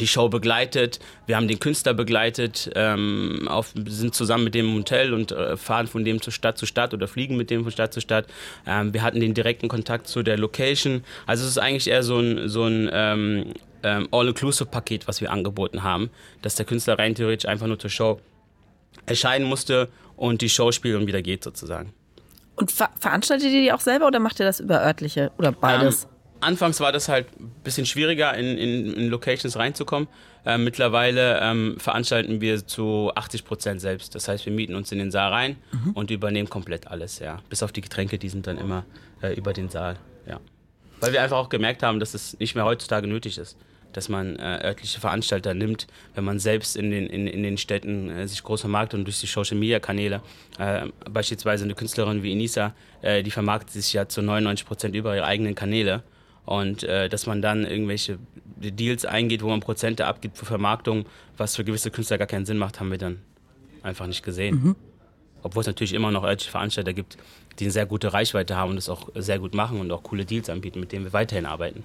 die 0.00 0.06
Show 0.06 0.28
begleitet, 0.28 1.00
wir 1.26 1.36
haben 1.36 1.48
den 1.48 1.60
Künstler 1.60 1.94
begleitet, 1.94 2.70
ähm, 2.74 3.48
auf, 3.48 3.72
sind 3.86 4.14
zusammen 4.14 4.44
mit 4.44 4.54
dem 4.54 4.66
im 4.66 4.74
Hotel 4.76 5.14
und 5.14 5.32
äh, 5.32 5.56
fahren 5.56 5.86
von 5.86 6.04
dem 6.04 6.20
zu 6.20 6.30
Stadt 6.30 6.58
zu 6.58 6.66
Stadt 6.66 6.94
oder 6.94 7.08
fliegen 7.08 7.36
mit 7.36 7.50
dem 7.50 7.62
von 7.62 7.72
Stadt 7.72 7.92
zu 7.92 8.00
Stadt. 8.00 8.26
Ähm, 8.66 8.92
wir 8.92 9.02
hatten 9.02 9.20
den 9.20 9.34
direkten 9.34 9.68
Kontakt 9.68 10.06
zu 10.06 10.22
der 10.22 10.38
Location. 10.38 11.04
Also 11.26 11.44
es 11.44 11.50
ist 11.50 11.58
eigentlich 11.58 11.88
eher 11.88 12.02
so 12.02 12.18
ein, 12.18 12.48
so 12.48 12.64
ein 12.64 12.88
ähm, 12.92 13.54
ähm, 13.82 14.08
All-Inclusive-Paket, 14.10 15.08
was 15.08 15.20
wir 15.20 15.30
angeboten 15.30 15.82
haben, 15.82 16.10
dass 16.42 16.54
der 16.54 16.66
Künstler 16.66 16.98
rein 16.98 17.14
theoretisch 17.14 17.48
einfach 17.48 17.66
nur 17.66 17.78
zur 17.78 17.90
Show 17.90 18.20
erscheinen 19.06 19.46
musste 19.46 19.88
und 20.16 20.42
die 20.42 20.48
Show 20.48 20.72
spielt 20.72 20.96
und 20.96 21.06
wieder 21.06 21.22
geht 21.22 21.44
sozusagen. 21.44 21.92
Und 22.56 22.72
ver 22.72 22.90
veranstaltet 22.98 23.52
ihr 23.52 23.62
die 23.62 23.72
auch 23.72 23.80
selber 23.80 24.06
oder 24.08 24.18
macht 24.18 24.40
ihr 24.40 24.46
das 24.46 24.58
über 24.58 24.82
örtliche 24.82 25.30
oder 25.38 25.52
beides? 25.52 26.08
Anfangs 26.40 26.80
war 26.80 26.92
das 26.92 27.08
halt 27.08 27.26
ein 27.40 27.50
bisschen 27.64 27.86
schwieriger, 27.86 28.34
in, 28.34 28.58
in, 28.58 28.94
in 28.94 29.08
Locations 29.08 29.56
reinzukommen. 29.56 30.08
Ähm, 30.46 30.64
mittlerweile 30.64 31.40
ähm, 31.42 31.76
veranstalten 31.78 32.40
wir 32.40 32.66
zu 32.66 33.10
80 33.14 33.44
Prozent 33.44 33.80
selbst. 33.80 34.14
Das 34.14 34.28
heißt, 34.28 34.46
wir 34.46 34.52
mieten 34.52 34.74
uns 34.76 34.92
in 34.92 34.98
den 34.98 35.10
Saal 35.10 35.32
rein 35.32 35.56
und 35.94 36.10
übernehmen 36.10 36.48
komplett 36.48 36.86
alles, 36.86 37.18
ja. 37.18 37.38
Bis 37.50 37.62
auf 37.62 37.72
die 37.72 37.80
Getränke, 37.80 38.18
die 38.18 38.28
sind 38.28 38.46
dann 38.46 38.56
immer 38.56 38.84
äh, 39.20 39.34
über 39.34 39.52
den 39.52 39.68
Saal, 39.68 39.96
ja. 40.28 40.40
Weil 41.00 41.12
wir 41.12 41.22
einfach 41.22 41.36
auch 41.36 41.48
gemerkt 41.48 41.82
haben, 41.82 42.00
dass 42.00 42.14
es 42.14 42.38
nicht 42.38 42.54
mehr 42.54 42.64
heutzutage 42.64 43.06
nötig 43.06 43.38
ist. 43.38 43.56
dass 43.92 44.08
man 44.08 44.36
äh, 44.36 44.60
örtliche 44.64 45.00
Veranstalter 45.00 45.54
nimmt, 45.54 45.86
wenn 46.14 46.22
man 46.22 46.38
selbst 46.38 46.76
in 46.76 46.90
den, 46.90 47.06
in, 47.06 47.26
in 47.26 47.42
den 47.42 47.56
Städten 47.56 48.10
äh, 48.10 48.28
sich 48.28 48.42
groß 48.42 48.60
vermarktet 48.60 48.98
und 48.98 49.04
durch 49.06 49.18
die 49.20 49.26
Social-Media-Kanäle, 49.26 50.20
äh, 50.58 50.86
beispielsweise 51.10 51.64
eine 51.64 51.74
Künstlerin 51.74 52.22
wie 52.22 52.32
Inisa, 52.32 52.74
äh, 53.02 53.22
die 53.22 53.30
vermarktet 53.30 53.70
sich 53.70 53.92
ja 53.94 54.06
zu 54.06 54.20
99 54.22 54.66
Prozent 54.66 54.94
über 54.94 55.16
ihre 55.16 55.24
eigenen 55.24 55.54
Kanäle 55.54 56.02
und 56.48 56.82
äh, 56.82 57.10
dass 57.10 57.26
man 57.26 57.42
dann 57.42 57.66
irgendwelche 57.66 58.18
Deals 58.56 59.04
eingeht, 59.04 59.42
wo 59.42 59.48
man 59.48 59.60
Prozente 59.60 60.06
abgibt 60.06 60.38
für 60.38 60.46
Vermarktung, 60.46 61.04
was 61.36 61.54
für 61.54 61.62
gewisse 61.62 61.90
Künstler 61.90 62.16
gar 62.16 62.26
keinen 62.26 62.46
Sinn 62.46 62.56
macht, 62.56 62.80
haben 62.80 62.90
wir 62.90 62.96
dann 62.96 63.18
einfach 63.82 64.06
nicht 64.06 64.24
gesehen. 64.24 64.54
Mhm. 64.54 64.76
Obwohl 65.42 65.60
es 65.60 65.66
natürlich 65.66 65.92
immer 65.92 66.10
noch 66.10 66.24
örtliche 66.24 66.50
Veranstalter 66.50 66.94
gibt, 66.94 67.18
die 67.58 67.64
eine 67.64 67.70
sehr 67.70 67.84
gute 67.84 68.14
Reichweite 68.14 68.56
haben 68.56 68.70
und 68.70 68.76
das 68.76 68.88
auch 68.88 69.10
sehr 69.14 69.38
gut 69.38 69.54
machen 69.54 69.78
und 69.78 69.92
auch 69.92 70.02
coole 70.02 70.24
Deals 70.24 70.48
anbieten, 70.48 70.80
mit 70.80 70.90
denen 70.90 71.04
wir 71.04 71.12
weiterhin 71.12 71.44
arbeiten. 71.44 71.84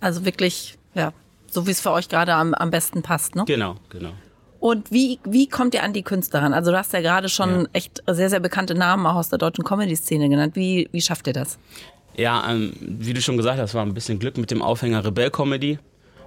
Also 0.00 0.26
wirklich, 0.26 0.78
ja, 0.94 1.14
so 1.50 1.66
wie 1.66 1.70
es 1.70 1.80
für 1.80 1.90
euch 1.90 2.10
gerade 2.10 2.34
am, 2.34 2.52
am 2.52 2.70
besten 2.70 3.00
passt, 3.00 3.36
ne? 3.36 3.44
Genau, 3.46 3.76
genau. 3.88 4.12
Und 4.60 4.90
wie, 4.90 5.18
wie 5.24 5.48
kommt 5.48 5.72
ihr 5.72 5.82
an 5.82 5.94
die 5.94 6.02
Künstler 6.02 6.42
ran? 6.42 6.52
Also 6.52 6.72
du 6.72 6.76
hast 6.76 6.92
ja 6.92 7.00
gerade 7.00 7.30
schon 7.30 7.62
ja. 7.62 7.66
echt 7.72 8.02
sehr, 8.06 8.28
sehr 8.28 8.40
bekannte 8.40 8.74
Namen 8.74 9.06
auch 9.06 9.14
aus 9.14 9.30
der 9.30 9.38
deutschen 9.38 9.64
Comedy-Szene 9.64 10.28
genannt. 10.28 10.56
Wie, 10.56 10.90
wie 10.92 11.00
schafft 11.00 11.26
ihr 11.26 11.32
das? 11.32 11.58
Ja, 12.18 12.50
ähm, 12.50 12.72
wie 12.80 13.14
du 13.14 13.22
schon 13.22 13.36
gesagt 13.36 13.60
hast, 13.60 13.74
war 13.74 13.86
ein 13.86 13.94
bisschen 13.94 14.18
Glück 14.18 14.36
mit 14.38 14.50
dem 14.50 14.60
Aufhänger 14.60 15.04
Rebell 15.04 15.30
Comedy. 15.30 15.78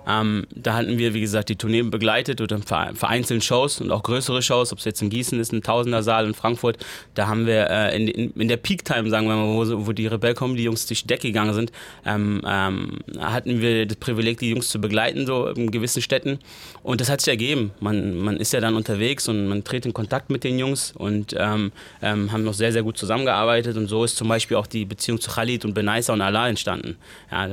Ähm, 0.08 0.48
da 0.54 0.74
hatten 0.74 0.98
wir, 0.98 1.14
wie 1.14 1.22
gesagt, 1.22 1.50
die 1.50 1.56
Tournee 1.56 1.84
begleitet 1.84 2.42
oder 2.42 2.60
vereinzelt 2.60 3.44
Shows 3.44 3.82
und 3.82 3.92
auch 3.92 4.04
größere 4.04 4.42
Shows, 4.42 4.72
ob 4.72 4.80
es 4.80 4.86
jetzt 4.86 5.02
in 5.02 5.10
Gießen 5.10 5.40
ist, 5.40 5.54
ein 5.54 5.62
Tausender-Saal 5.62 6.28
in 6.28 6.34
Frankfurt. 6.34 6.78
Da 7.14 7.28
haben 7.28 7.46
wir 7.46 7.70
äh, 7.70 7.96
in, 7.96 8.08
in, 8.08 8.32
in, 8.32 8.48
der 8.48 8.58
Peak-Time, 8.58 9.10
sagen 9.10 9.28
wir 9.28 9.36
mal, 9.36 9.48
wo, 9.48 9.88
wo 9.88 9.92
die 9.92 10.08
Rebell-Comedy-Jungs 10.08 10.88
durch 10.88 11.02
die 11.02 11.08
Decke 11.08 11.28
gegangen 11.28 11.54
sind, 11.54 11.72
ähm, 12.06 12.42
ähm, 12.46 13.00
hatten 13.20 13.62
wir 13.62 13.86
das 13.86 13.98
Privileg, 13.98 14.40
die 14.40 14.50
Jungs 14.50 14.70
zu 14.70 14.80
begleiten, 14.80 15.26
so 15.26 15.48
in 15.48 15.72
gewissen 15.72 16.02
Städten. 16.02 16.40
Und 16.84 17.02
das 17.02 17.10
hat 17.10 17.22
sich 17.22 17.30
ergeben. 17.30 17.72
Man, 17.80 18.18
man 18.18 18.38
ist 18.38 18.54
ja 18.54 18.60
dann 18.60 18.76
unterwegs 18.76 19.28
und 19.28 19.48
man 19.48 19.64
tritt 19.64 19.86
in 19.86 19.94
Kontakt 19.94 20.30
mit 20.30 20.44
den 20.44 20.58
Jungs 20.58 20.94
und 20.96 21.36
ähm, 21.38 21.72
ähm, 22.02 22.32
haben 22.32 22.44
noch 22.44 22.54
sehr, 22.54 22.72
sehr 22.72 22.84
gut 22.84 22.98
zusammengearbeitet. 22.98 23.78
Und 23.78 23.88
so 23.88 24.04
ist 24.04 24.18
zum 24.18 24.28
Beispiel 24.28 24.58
auch 24.58 24.68
die 24.68 24.86
Beziehung 24.86 25.20
zu 25.20 25.30
Khalid 25.30 25.66
und 25.66 25.74
Benaisa 25.74 26.14
und 26.14 26.22
Allah 26.22 26.50
entstanden. 26.50 26.98
Ja, 27.32 27.48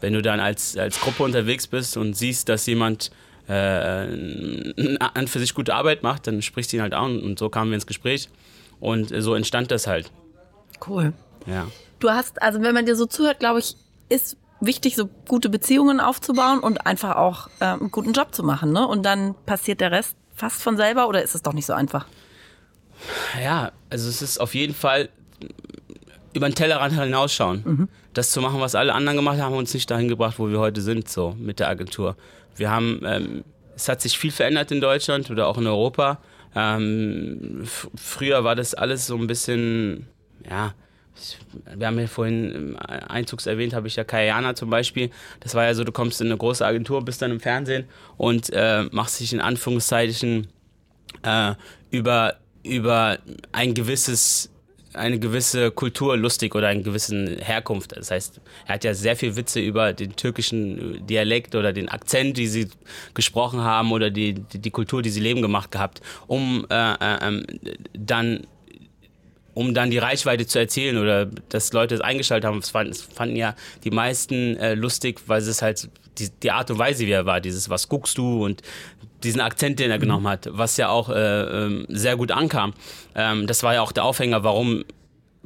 wenn 0.00 0.12
du 0.12 0.22
dann 0.22 0.40
als, 0.40 0.76
als 0.76 1.00
Gruppe 1.00 1.22
unterwegs 1.22 1.66
bist, 1.66 1.75
bist 1.76 1.96
und 1.96 2.14
siehst, 2.14 2.48
dass 2.48 2.66
jemand 2.66 3.10
äh, 3.48 3.52
an 4.98 5.28
für 5.28 5.38
sich 5.38 5.54
gute 5.54 5.74
Arbeit 5.74 6.02
macht, 6.02 6.26
dann 6.26 6.42
sprichst 6.42 6.72
du 6.72 6.78
ihn 6.78 6.82
halt 6.82 6.94
an 6.94 7.20
und 7.20 7.38
so 7.38 7.48
kamen 7.48 7.70
wir 7.70 7.76
ins 7.76 7.86
Gespräch 7.86 8.28
und 8.80 9.12
so 9.18 9.34
entstand 9.34 9.70
das 9.70 9.86
halt. 9.86 10.10
Cool. 10.86 11.12
Ja. 11.46 11.68
Du 12.00 12.10
hast, 12.10 12.42
also 12.42 12.60
wenn 12.62 12.74
man 12.74 12.86
dir 12.86 12.96
so 12.96 13.06
zuhört, 13.06 13.38
glaube 13.38 13.60
ich, 13.60 13.76
ist 14.08 14.36
wichtig, 14.60 14.96
so 14.96 15.08
gute 15.28 15.48
Beziehungen 15.48 16.00
aufzubauen 16.00 16.60
und 16.60 16.86
einfach 16.86 17.16
auch 17.16 17.48
äh, 17.60 17.64
einen 17.64 17.90
guten 17.90 18.12
Job 18.12 18.34
zu 18.34 18.42
machen, 18.42 18.72
ne? 18.72 18.86
Und 18.86 19.04
dann 19.04 19.34
passiert 19.44 19.80
der 19.80 19.92
Rest 19.92 20.16
fast 20.34 20.62
von 20.62 20.76
selber 20.76 21.08
oder 21.08 21.22
ist 21.22 21.34
es 21.34 21.42
doch 21.42 21.52
nicht 21.52 21.66
so 21.66 21.72
einfach? 21.72 22.06
Ja, 23.42 23.72
also 23.90 24.08
es 24.08 24.22
ist 24.22 24.38
auf 24.38 24.54
jeden 24.54 24.74
Fall 24.74 25.08
über 26.32 26.48
den 26.48 26.54
Tellerrand 26.54 26.98
hinausschauen. 26.98 27.62
Mhm. 27.64 27.88
Das 28.16 28.30
zu 28.30 28.40
machen, 28.40 28.60
was 28.60 28.74
alle 28.74 28.94
anderen 28.94 29.18
gemacht 29.18 29.38
haben, 29.38 29.54
uns 29.54 29.74
nicht 29.74 29.90
dahin 29.90 30.08
gebracht, 30.08 30.38
wo 30.38 30.48
wir 30.48 30.58
heute 30.58 30.80
sind, 30.80 31.06
so 31.06 31.36
mit 31.38 31.60
der 31.60 31.68
Agentur. 31.68 32.16
Wir 32.54 32.70
haben, 32.70 33.02
ähm, 33.04 33.44
es 33.74 33.90
hat 33.90 34.00
sich 34.00 34.16
viel 34.16 34.30
verändert 34.30 34.70
in 34.70 34.80
Deutschland 34.80 35.30
oder 35.30 35.46
auch 35.46 35.58
in 35.58 35.66
Europa. 35.66 36.18
Ähm, 36.54 37.64
früher 37.94 38.42
war 38.42 38.54
das 38.54 38.72
alles 38.72 39.06
so 39.06 39.16
ein 39.16 39.26
bisschen, 39.26 40.06
ja, 40.48 40.72
wir 41.76 41.86
haben 41.86 41.98
ja 41.98 42.06
vorhin 42.06 42.76
Einzugs 42.78 43.44
erwähnt, 43.44 43.74
habe 43.74 43.86
ich 43.86 43.96
ja 43.96 44.04
Kayana 44.04 44.54
zum 44.54 44.70
Beispiel. 44.70 45.10
Das 45.40 45.54
war 45.54 45.64
ja 45.64 45.74
so, 45.74 45.84
du 45.84 45.92
kommst 45.92 46.22
in 46.22 46.28
eine 46.28 46.38
große 46.38 46.64
Agentur, 46.64 47.04
bist 47.04 47.20
dann 47.20 47.32
im 47.32 47.40
Fernsehen 47.40 47.84
und 48.16 48.48
äh, 48.50 48.84
machst 48.92 49.20
dich 49.20 49.34
in 49.34 49.42
Anführungszeichen 49.42 50.46
äh, 51.22 51.52
über, 51.90 52.36
über 52.62 53.18
ein 53.52 53.74
gewisses 53.74 54.50
eine 54.96 55.18
gewisse 55.18 55.70
Kultur 55.70 56.16
lustig 56.16 56.54
oder 56.54 56.68
eine 56.68 56.82
gewisse 56.82 57.36
Herkunft. 57.40 57.96
Das 57.96 58.10
heißt, 58.10 58.40
er 58.66 58.74
hat 58.74 58.84
ja 58.84 58.94
sehr 58.94 59.16
viel 59.16 59.36
Witze 59.36 59.60
über 59.60 59.92
den 59.92 60.16
türkischen 60.16 61.06
Dialekt 61.06 61.54
oder 61.54 61.72
den 61.72 61.88
Akzent, 61.88 62.36
die 62.36 62.46
sie 62.46 62.68
gesprochen 63.14 63.60
haben 63.60 63.92
oder 63.92 64.10
die, 64.10 64.34
die, 64.34 64.58
die 64.58 64.70
Kultur, 64.70 65.02
die 65.02 65.10
sie 65.10 65.20
leben 65.20 65.42
gemacht 65.42 65.70
gehabt, 65.70 66.00
um 66.26 66.66
äh, 66.70 66.92
äh, 66.94 67.18
ähm, 67.22 67.46
dann 67.92 68.46
um 69.54 69.72
dann 69.72 69.90
die 69.90 69.96
Reichweite 69.96 70.46
zu 70.46 70.58
erzählen 70.58 70.98
oder 70.98 71.24
dass 71.24 71.72
Leute 71.72 71.94
es 71.94 72.02
eingeschaltet 72.02 72.46
haben. 72.46 72.60
Das 72.60 72.68
fanden, 72.68 72.92
das 72.92 73.00
fanden 73.00 73.36
ja 73.36 73.54
die 73.84 73.90
meisten 73.90 74.56
äh, 74.58 74.74
lustig, 74.74 75.22
weil 75.28 75.40
es 75.40 75.62
halt 75.62 75.88
die, 76.18 76.28
die, 76.42 76.50
Art 76.50 76.70
und 76.70 76.78
Weise, 76.78 77.06
wie 77.06 77.10
er 77.10 77.24
war, 77.24 77.40
dieses 77.40 77.70
Was 77.70 77.88
guckst 77.88 78.18
du 78.18 78.44
und 78.44 78.60
diesen 79.26 79.40
Akzent, 79.40 79.78
den 79.78 79.90
er 79.90 79.98
mhm. 79.98 80.02
genommen 80.02 80.28
hat, 80.28 80.48
was 80.50 80.76
ja 80.76 80.88
auch 80.88 81.10
äh, 81.10 81.14
ähm, 81.14 81.86
sehr 81.88 82.16
gut 82.16 82.30
ankam. 82.30 82.72
Ähm, 83.14 83.46
das 83.46 83.62
war 83.62 83.74
ja 83.74 83.82
auch 83.82 83.92
der 83.92 84.04
Aufhänger, 84.04 84.44
warum 84.44 84.84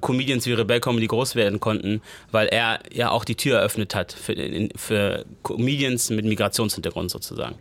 Comedians 0.01 0.47
wie 0.47 0.53
Rebel 0.53 0.81
Comedy 0.81 1.07
groß 1.07 1.35
werden 1.35 1.61
konnten, 1.61 2.01
weil 2.31 2.49
er 2.49 2.81
ja 2.93 3.11
auch 3.11 3.25
die 3.25 3.35
Tür 3.35 3.59
eröffnet 3.59 3.95
hat 3.95 4.13
für, 4.13 4.35
für 4.77 5.25
Comedians 5.43 6.11
mit 6.11 6.25
Migrationshintergrund 6.25 7.11
sozusagen. 7.11 7.57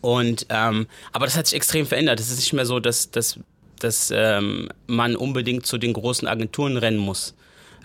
Und 0.00 0.46
ähm, 0.50 0.86
aber 1.12 1.26
das 1.26 1.36
hat 1.36 1.46
sich 1.46 1.56
extrem 1.56 1.86
verändert. 1.86 2.20
Es 2.20 2.30
ist 2.30 2.38
nicht 2.38 2.52
mehr 2.52 2.66
so, 2.66 2.78
dass, 2.78 3.10
dass, 3.10 3.40
dass 3.80 4.12
ähm, 4.14 4.68
man 4.86 5.16
unbedingt 5.16 5.66
zu 5.66 5.78
den 5.78 5.92
großen 5.92 6.28
Agenturen 6.28 6.76
rennen 6.76 6.98
muss. 6.98 7.34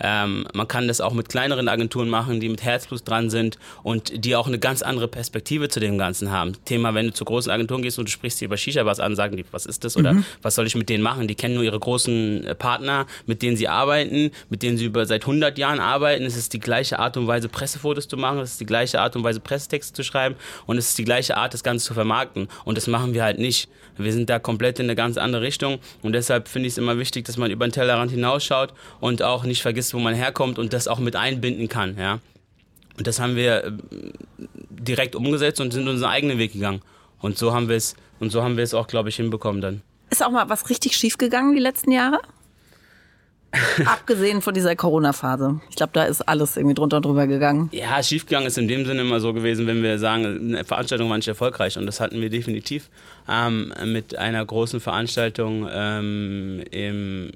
Ähm, 0.04 0.46
man 0.54 0.68
kann 0.68 0.88
das 0.90 1.00
auch 1.00 1.14
mit 1.14 1.30
kleineren 1.30 1.70
Agenturen 1.70 2.10
machen, 2.10 2.42
die 2.42 2.50
mit 2.50 2.62
Herzblut 2.62 3.08
dran 3.08 3.30
sind 3.30 3.58
und 3.84 4.26
die 4.26 4.36
auch 4.36 4.48
eine 4.48 4.60
ganz 4.60 4.82
andere 4.82 5.08
Perspektive 5.08 5.70
zu 5.70 5.80
dem 5.80 5.98
Ganzen 5.98 6.30
haben. 6.30 6.54
Thema, 6.66 6.94
wenn 6.94 7.08
du 7.08 7.14
zu 7.14 7.24
großen 7.24 7.50
Agenturen 7.50 7.82
gehst 7.82 7.98
und 7.98 8.10
du 8.10 8.12
sprichst 8.12 8.40
sie 8.40 8.46
über 8.46 8.58
Shisha 8.58 8.86
was 8.86 9.00
an, 9.00 9.16
sagen 9.16 9.38
die, 9.38 9.46
was 9.52 9.66
ist 9.66 9.86
das 9.86 9.96
oder 9.96 10.14
mhm. 10.14 10.26
was 10.42 10.56
soll 10.56 10.68
ich 10.68 10.76
mit 10.76 10.90
denen 10.90 11.04
machen? 11.04 11.30
Die 11.30 11.36
kennen 11.36 11.56
nur 11.56 11.64
ihre 11.64 11.80
großen 11.80 12.46
äh, 12.46 12.54
Partner, 12.54 13.08
mit 13.26 13.42
denen 13.42 13.56
sie 13.56 13.70
arbeiten, 13.70 14.32
mit 14.50 14.62
denen 14.62 14.78
sie 14.78 14.86
über 14.86 15.06
seit 15.06 15.24
100 15.24 15.58
Jahren 15.58 15.80
arbeiten. 15.80 16.26
Es 16.26 16.36
ist 16.36 16.52
die 16.52 16.60
gleiche 16.60 17.00
Art 17.00 17.16
und 17.16 17.28
Weise, 17.28 17.48
Pressefotos 17.48 18.10
zu 18.10 18.18
machen, 18.18 18.40
es 18.40 18.52
ist 18.52 18.60
die 18.60 18.66
gleiche 18.66 19.00
Art 19.00 19.16
und 19.16 19.24
Weise, 19.24 19.40
Pressetexte 19.40 19.94
zu 19.94 20.04
schreiben 20.04 20.36
und 20.66 20.78
es 20.78 20.90
ist 20.90 20.98
die 20.98 21.06
gleiche 21.06 21.38
Art, 21.38 21.54
das 21.54 21.64
Ganze 21.64 21.86
zu 21.86 21.94
vermarkten. 21.94 22.50
Und 22.66 22.78
das 22.78 22.88
machen 22.88 23.14
wir 23.14 23.24
halt 23.24 23.40
nicht. 23.40 23.70
Wir 23.98 24.12
sind 24.12 24.30
da 24.30 24.40
komplett 24.40 24.80
in 24.80 24.88
eine 24.88 24.96
ganz 24.96 25.18
andere 25.18 25.44
Richtung 25.44 25.80
und 26.02 26.14
deshalb 26.14 26.48
finde 26.48 26.68
ich 26.68 26.74
es 26.74 26.78
immer 26.78 26.98
wichtig, 26.98 27.26
dass 27.26 27.38
man 27.38 27.52
über 27.52 27.68
den 27.68 27.72
Tellerrand 27.72 28.12
hinausschaut 28.12 28.74
und 29.00 29.22
auch 29.22 29.44
nicht 29.44 29.62
vergisst, 29.62 29.93
wo 29.94 30.00
man 30.00 30.14
herkommt 30.14 30.60
und 30.60 30.74
das 30.74 30.88
auch 30.88 31.00
mit 31.00 31.16
einbinden 31.16 31.70
kann. 31.70 31.98
Ja? 31.98 32.20
Und 32.98 33.08
das 33.08 33.20
haben 33.20 33.36
wir 33.36 33.64
äh, 33.64 33.72
direkt 34.70 35.16
umgesetzt 35.16 35.60
und 35.62 35.72
sind 35.72 35.88
unseren 35.88 36.10
eigenen 36.10 36.38
Weg 36.38 36.54
gegangen. 36.54 36.82
Und 37.20 37.38
so 37.38 37.54
haben 37.54 37.70
wir 37.70 37.78
es 37.78 37.96
und 38.20 38.32
so 38.32 38.44
haben 38.44 38.58
wir 38.58 38.64
es 38.64 38.74
auch, 38.74 38.88
glaube 38.88 39.10
ich, 39.10 39.16
hinbekommen 39.16 39.62
dann. 39.62 39.82
Ist 40.10 40.24
auch 40.24 40.32
mal 40.32 40.48
was 40.50 40.70
richtig 40.70 40.96
schief 40.96 41.18
gegangen 41.18 41.56
die 41.56 41.62
letzten 41.62 41.92
Jahre? 41.92 42.22
Abgesehen 43.86 44.42
von 44.42 44.54
dieser 44.54 44.76
Corona-Phase. 44.76 45.60
Ich 45.70 45.76
glaube, 45.76 45.92
da 45.94 46.06
ist 46.06 46.22
alles 46.22 46.58
irgendwie 46.58 46.74
drunter 46.74 46.98
und 46.98 47.06
drüber 47.06 47.28
gegangen. 47.28 47.70
Ja, 47.72 48.02
schiefgegangen 48.02 48.48
ist 48.48 48.58
in 48.58 48.68
dem 48.68 48.86
Sinne 48.86 49.02
immer 49.02 49.20
so 49.20 49.32
gewesen, 49.34 49.68
wenn 49.68 49.84
wir 49.84 50.00
sagen, 50.00 50.56
eine 50.56 50.64
Veranstaltung 50.64 51.10
war 51.10 51.18
nicht 51.18 51.28
erfolgreich. 51.28 51.78
Und 51.78 51.86
das 51.86 52.00
hatten 52.00 52.20
wir 52.20 52.30
definitiv 52.30 52.90
ähm, 53.30 53.72
mit 53.86 54.18
einer 54.18 54.44
großen 54.44 54.80
Veranstaltung 54.80 55.68
ähm, 55.72 56.64
im, 56.72 57.32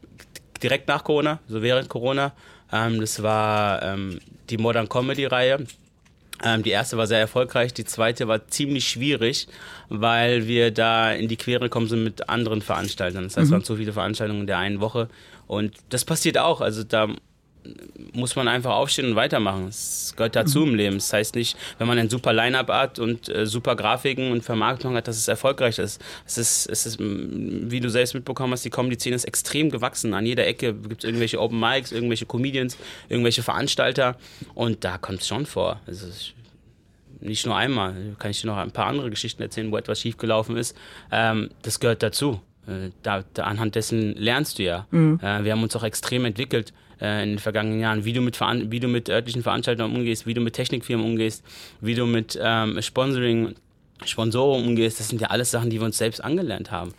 direkt 0.57 0.87
nach 0.87 1.03
Corona, 1.03 1.39
so 1.47 1.61
während 1.61 1.89
Corona. 1.89 2.33
Ähm, 2.71 2.99
das 2.99 3.23
war 3.23 3.81
ähm, 3.83 4.19
die 4.49 4.57
Modern 4.57 4.89
Comedy-Reihe. 4.89 5.65
Ähm, 6.43 6.63
die 6.63 6.69
erste 6.69 6.97
war 6.97 7.07
sehr 7.07 7.19
erfolgreich, 7.19 7.73
die 7.73 7.85
zweite 7.85 8.27
war 8.27 8.47
ziemlich 8.47 8.87
schwierig, 8.87 9.47
weil 9.89 10.47
wir 10.47 10.71
da 10.71 11.11
in 11.11 11.27
die 11.27 11.37
Quere 11.37 11.61
gekommen 11.61 11.87
sind 11.87 12.03
mit 12.03 12.29
anderen 12.29 12.61
Veranstaltern. 12.61 13.23
Das 13.23 13.37
heißt, 13.37 13.45
es 13.45 13.49
mhm. 13.49 13.53
waren 13.53 13.63
zu 13.63 13.75
viele 13.75 13.93
Veranstaltungen 13.93 14.41
in 14.41 14.47
der 14.47 14.59
einen 14.59 14.79
Woche. 14.79 15.09
Und 15.47 15.73
das 15.89 16.05
passiert 16.05 16.37
auch. 16.37 16.61
Also 16.61 16.83
da 16.83 17.07
muss 18.13 18.35
man 18.35 18.47
einfach 18.47 18.71
aufstehen 18.71 19.09
und 19.09 19.15
weitermachen. 19.15 19.67
Es 19.67 20.13
gehört 20.15 20.35
dazu 20.35 20.61
mhm. 20.61 20.69
im 20.69 20.75
Leben. 20.75 20.95
Das 20.95 21.13
heißt 21.13 21.35
nicht, 21.35 21.57
wenn 21.77 21.87
man 21.87 21.97
ein 21.97 22.09
super 22.09 22.33
Line-Up 22.33 22.69
hat 22.69 22.99
und 22.99 23.29
äh, 23.29 23.45
super 23.45 23.75
Grafiken 23.75 24.31
und 24.31 24.43
Vermarktung 24.43 24.95
hat, 24.95 25.07
dass 25.07 25.17
es 25.17 25.27
erfolgreich 25.27 25.79
ist. 25.79 26.01
Es 26.25 26.37
ist, 26.37 26.67
es 26.67 26.85
ist, 26.85 26.99
wie 26.99 27.79
du 27.79 27.89
selbst 27.89 28.13
mitbekommen 28.13 28.53
hast, 28.53 28.65
die 28.65 28.69
Comedy-Szene 28.69 29.15
ist 29.15 29.25
extrem 29.25 29.69
gewachsen. 29.69 30.13
An 30.13 30.25
jeder 30.25 30.47
Ecke 30.47 30.73
gibt 30.73 31.03
es 31.03 31.07
irgendwelche 31.07 31.39
Open 31.39 31.59
Mics, 31.59 31.91
irgendwelche 31.91 32.25
Comedians, 32.25 32.77
irgendwelche 33.09 33.43
Veranstalter 33.43 34.17
und 34.53 34.83
da 34.83 34.97
kommt 34.97 35.21
es 35.21 35.27
schon 35.27 35.45
vor. 35.45 35.79
Also 35.85 36.07
nicht 37.19 37.45
nur 37.45 37.55
einmal, 37.55 38.15
kann 38.19 38.31
ich 38.31 38.41
dir 38.41 38.47
noch 38.47 38.57
ein 38.57 38.71
paar 38.71 38.87
andere 38.87 39.09
Geschichten 39.09 39.41
erzählen, 39.41 39.71
wo 39.71 39.77
etwas 39.77 39.99
schiefgelaufen 40.01 40.57
ist. 40.57 40.75
Ähm, 41.11 41.49
das 41.61 41.79
gehört 41.79 42.03
dazu. 42.03 42.41
Äh, 42.67 42.91
da, 43.03 43.23
da, 43.33 43.43
anhand 43.43 43.75
dessen 43.75 44.13
lernst 44.15 44.59
du 44.59 44.63
ja. 44.63 44.87
Mhm. 44.91 45.19
Äh, 45.21 45.43
wir 45.43 45.51
haben 45.51 45.63
uns 45.63 45.75
auch 45.75 45.83
extrem 45.83 46.25
entwickelt 46.25 46.73
äh, 47.01 47.23
in 47.23 47.29
den 47.31 47.39
vergangenen 47.39 47.79
Jahren, 47.79 48.05
wie 48.05 48.13
du 48.13 48.21
mit, 48.21 48.39
wie 48.39 48.79
du 48.79 48.87
mit 48.87 49.09
örtlichen 49.09 49.43
Veranstaltern 49.43 49.95
umgehst, 49.95 50.25
wie 50.25 50.33
du 50.33 50.41
mit 50.41 50.53
Technikfirmen 50.53 51.05
umgehst, 51.05 51.43
wie 51.81 51.95
du 51.95 52.05
mit 52.05 52.37
ähm, 52.41 52.81
Sponsoring, 52.81 53.55
Sponsoren 54.05 54.65
umgehst. 54.65 54.99
Das 54.99 55.09
sind 55.09 55.21
ja 55.21 55.27
alles 55.27 55.51
Sachen, 55.51 55.69
die 55.69 55.79
wir 55.79 55.85
uns 55.85 55.97
selbst 55.97 56.23
angelernt 56.23 56.71
haben. 56.71 56.93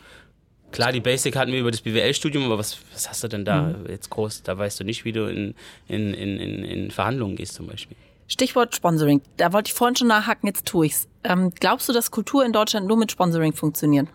Klar, 0.71 0.93
die 0.93 1.01
Basic 1.01 1.35
hatten 1.37 1.53
wir 1.53 1.61
über 1.61 1.71
das 1.71 1.81
BWL-Studium, 1.81 2.45
aber 2.45 2.59
was, 2.59 2.79
was 2.93 3.09
hast 3.09 3.25
du 3.25 3.29
denn 3.29 3.45
da 3.45 3.63
mhm. 3.63 3.87
jetzt 3.89 4.11
groß? 4.11 4.43
Da 4.43 4.59
weißt 4.59 4.81
du 4.81 4.85
nicht, 4.85 5.05
wie 5.05 5.13
du 5.13 5.25
in, 5.27 5.55
in, 5.89 6.13
in, 6.13 6.39
in 6.39 6.91
Verhandlungen 6.91 7.37
gehst 7.37 7.55
zum 7.55 7.67
Beispiel. 7.67 7.97
Stichwort 8.27 8.77
Sponsoring. 8.77 9.23
Da 9.39 9.55
wollte 9.55 9.69
ich 9.69 9.75
vorhin 9.75 9.97
schon 9.97 10.09
nachhaken, 10.09 10.47
jetzt 10.47 10.67
tue 10.67 10.87
ich's. 10.87 11.09
Ähm, 11.25 11.53
glaubst 11.59 11.89
du, 11.89 11.95
dass 11.95 12.11
Kultur 12.11 12.45
in 12.45 12.53
Deutschland 12.53 12.87
nur 12.87 12.99
mit 12.99 13.11
Sponsoring 13.11 13.55
funktioniert? 13.55 14.09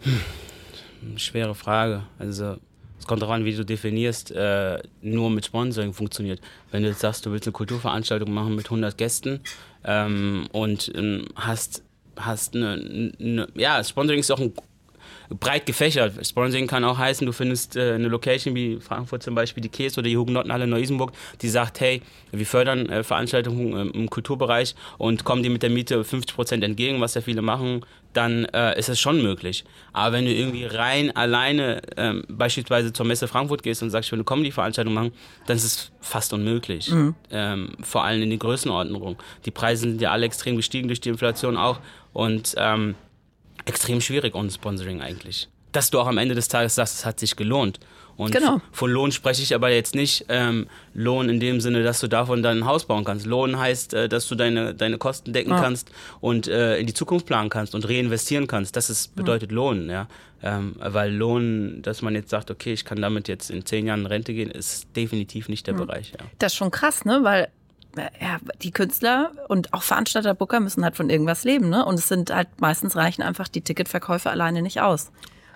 Hm, 0.00 0.20
schwere 1.16 1.54
Frage. 1.54 2.04
Also 2.18 2.56
es 2.98 3.06
kommt 3.06 3.22
darauf 3.22 3.34
an, 3.34 3.44
wie 3.44 3.54
du 3.54 3.64
definierst, 3.64 4.30
äh, 4.30 4.78
nur 5.02 5.30
mit 5.30 5.46
Sponsoring 5.46 5.92
funktioniert. 5.92 6.40
Wenn 6.70 6.82
du 6.82 6.88
jetzt 6.88 7.00
sagst, 7.00 7.26
du 7.26 7.32
willst 7.32 7.46
eine 7.46 7.52
Kulturveranstaltung 7.52 8.32
machen 8.32 8.54
mit 8.54 8.66
100 8.66 8.96
Gästen 8.96 9.40
ähm, 9.84 10.46
und 10.52 10.90
ähm, 10.94 11.26
hast, 11.34 11.82
hast 12.16 12.54
eine, 12.54 13.12
eine, 13.20 13.48
ja, 13.54 13.82
Sponsoring 13.82 14.20
ist 14.20 14.30
auch 14.30 14.40
ein 14.40 14.54
breit 15.28 15.66
gefächert. 15.66 16.26
Sponsoring 16.26 16.66
kann 16.66 16.84
auch 16.84 16.98
heißen, 16.98 17.26
du 17.26 17.32
findest 17.32 17.76
äh, 17.76 17.94
eine 17.94 18.08
Location 18.08 18.54
wie 18.54 18.78
Frankfurt 18.80 19.22
zum 19.22 19.34
Beispiel, 19.34 19.62
die 19.62 19.68
Käse 19.68 20.00
oder 20.00 20.08
die 20.08 20.16
Hugenottenhalle 20.16 20.66
Neu-Isenburg, 20.66 21.12
die 21.40 21.48
sagt, 21.48 21.80
hey, 21.80 22.02
wir 22.32 22.46
fördern 22.46 22.88
äh, 22.88 23.02
Veranstaltungen 23.02 23.76
äh, 23.76 23.96
im 23.96 24.10
Kulturbereich 24.10 24.74
und 24.98 25.24
kommen 25.24 25.42
dir 25.42 25.50
mit 25.50 25.62
der 25.62 25.70
Miete 25.70 26.04
50 26.04 26.34
Prozent 26.34 26.64
entgegen, 26.64 27.00
was 27.00 27.14
ja 27.14 27.20
viele 27.20 27.42
machen, 27.42 27.84
dann 28.12 28.44
äh, 28.46 28.78
ist 28.78 28.88
es 28.88 29.00
schon 29.00 29.22
möglich. 29.22 29.64
Aber 29.92 30.16
wenn 30.16 30.24
du 30.24 30.32
irgendwie 30.32 30.64
rein 30.64 31.14
alleine 31.16 31.82
ähm, 31.96 32.24
beispielsweise 32.28 32.92
zur 32.92 33.06
Messe 33.06 33.28
Frankfurt 33.28 33.62
gehst 33.62 33.82
und 33.82 33.90
sagst, 33.90 34.08
ich 34.08 34.12
will 34.12 34.18
eine 34.18 34.24
Comedy-Veranstaltung 34.24 34.94
machen, 34.94 35.12
dann 35.46 35.56
ist 35.56 35.64
es 35.64 35.92
fast 36.00 36.32
unmöglich. 36.32 36.90
Mhm. 36.90 37.14
Ähm, 37.30 37.72
vor 37.82 38.04
allem 38.04 38.22
in 38.22 38.30
den 38.30 38.38
Größenordnungen. 38.38 39.16
Die 39.44 39.50
Preise 39.50 39.88
sind 39.88 40.00
ja 40.00 40.12
alle 40.12 40.26
extrem 40.26 40.56
gestiegen 40.56 40.88
durch 40.88 41.00
die 41.00 41.08
Inflation 41.08 41.56
auch. 41.56 41.80
Und 42.12 42.54
ähm, 42.56 42.94
extrem 43.64 44.00
schwierig 44.00 44.34
ohne 44.34 44.50
Sponsoring 44.50 45.00
eigentlich. 45.00 45.48
Dass 45.72 45.90
du 45.90 46.00
auch 46.00 46.06
am 46.06 46.18
Ende 46.18 46.34
des 46.34 46.48
Tages 46.48 46.74
sagst, 46.76 46.98
es 46.98 47.04
hat 47.04 47.18
sich 47.18 47.36
gelohnt. 47.36 47.80
Und 48.16 48.30
genau. 48.30 48.60
von 48.70 48.90
Lohn 48.90 49.10
spreche 49.10 49.42
ich 49.42 49.54
aber 49.54 49.70
jetzt 49.70 49.94
nicht 49.94 50.26
ähm, 50.28 50.68
Lohn 50.92 51.28
in 51.28 51.40
dem 51.40 51.60
Sinne, 51.60 51.82
dass 51.82 52.00
du 52.00 52.06
davon 52.06 52.42
dann 52.42 52.58
ein 52.58 52.64
Haus 52.64 52.84
bauen 52.84 53.04
kannst. 53.04 53.26
Lohn 53.26 53.58
heißt, 53.58 53.94
äh, 53.94 54.08
dass 54.08 54.28
du 54.28 54.34
deine, 54.34 54.74
deine 54.74 54.98
Kosten 54.98 55.32
decken 55.32 55.50
ja. 55.50 55.60
kannst 55.60 55.90
und 56.20 56.46
äh, 56.46 56.78
in 56.78 56.86
die 56.86 56.94
Zukunft 56.94 57.26
planen 57.26 57.50
kannst 57.50 57.74
und 57.74 57.88
reinvestieren 57.88 58.46
kannst. 58.46 58.76
Das 58.76 58.88
ist, 58.88 59.16
bedeutet 59.16 59.50
ja. 59.50 59.56
Lohn, 59.56 59.90
ja. 59.90 60.06
Ähm, 60.42 60.76
weil 60.78 61.12
Lohn, 61.12 61.80
dass 61.82 62.02
man 62.02 62.14
jetzt 62.14 62.30
sagt, 62.30 62.50
okay, 62.50 62.72
ich 62.72 62.84
kann 62.84 63.00
damit 63.00 63.28
jetzt 63.28 63.50
in 63.50 63.64
zehn 63.64 63.86
Jahren 63.86 64.00
in 64.00 64.06
Rente 64.06 64.34
gehen, 64.34 64.50
ist 64.50 64.94
definitiv 64.94 65.48
nicht 65.48 65.66
der 65.66 65.74
ja. 65.74 65.80
Bereich. 65.80 66.12
Ja. 66.12 66.24
Das 66.38 66.52
ist 66.52 66.56
schon 66.56 66.70
krass, 66.70 67.04
ne? 67.04 67.20
Weil 67.22 67.48
ja, 67.96 68.38
die 68.62 68.70
Künstler 68.70 69.32
und 69.48 69.72
auch 69.72 69.82
Veranstalter, 69.82 70.34
Booker 70.34 70.60
müssen 70.60 70.84
halt 70.84 70.96
von 70.96 71.10
irgendwas 71.10 71.44
leben, 71.44 71.68
ne? 71.68 71.84
Und 71.84 71.94
es 71.94 72.08
sind 72.08 72.30
halt 72.30 72.60
meistens 72.60 72.96
reichen 72.96 73.22
einfach 73.22 73.48
die 73.48 73.62
Ticketverkäufe 73.62 74.30
alleine 74.30 74.62
nicht 74.62 74.80
aus. 74.80 75.10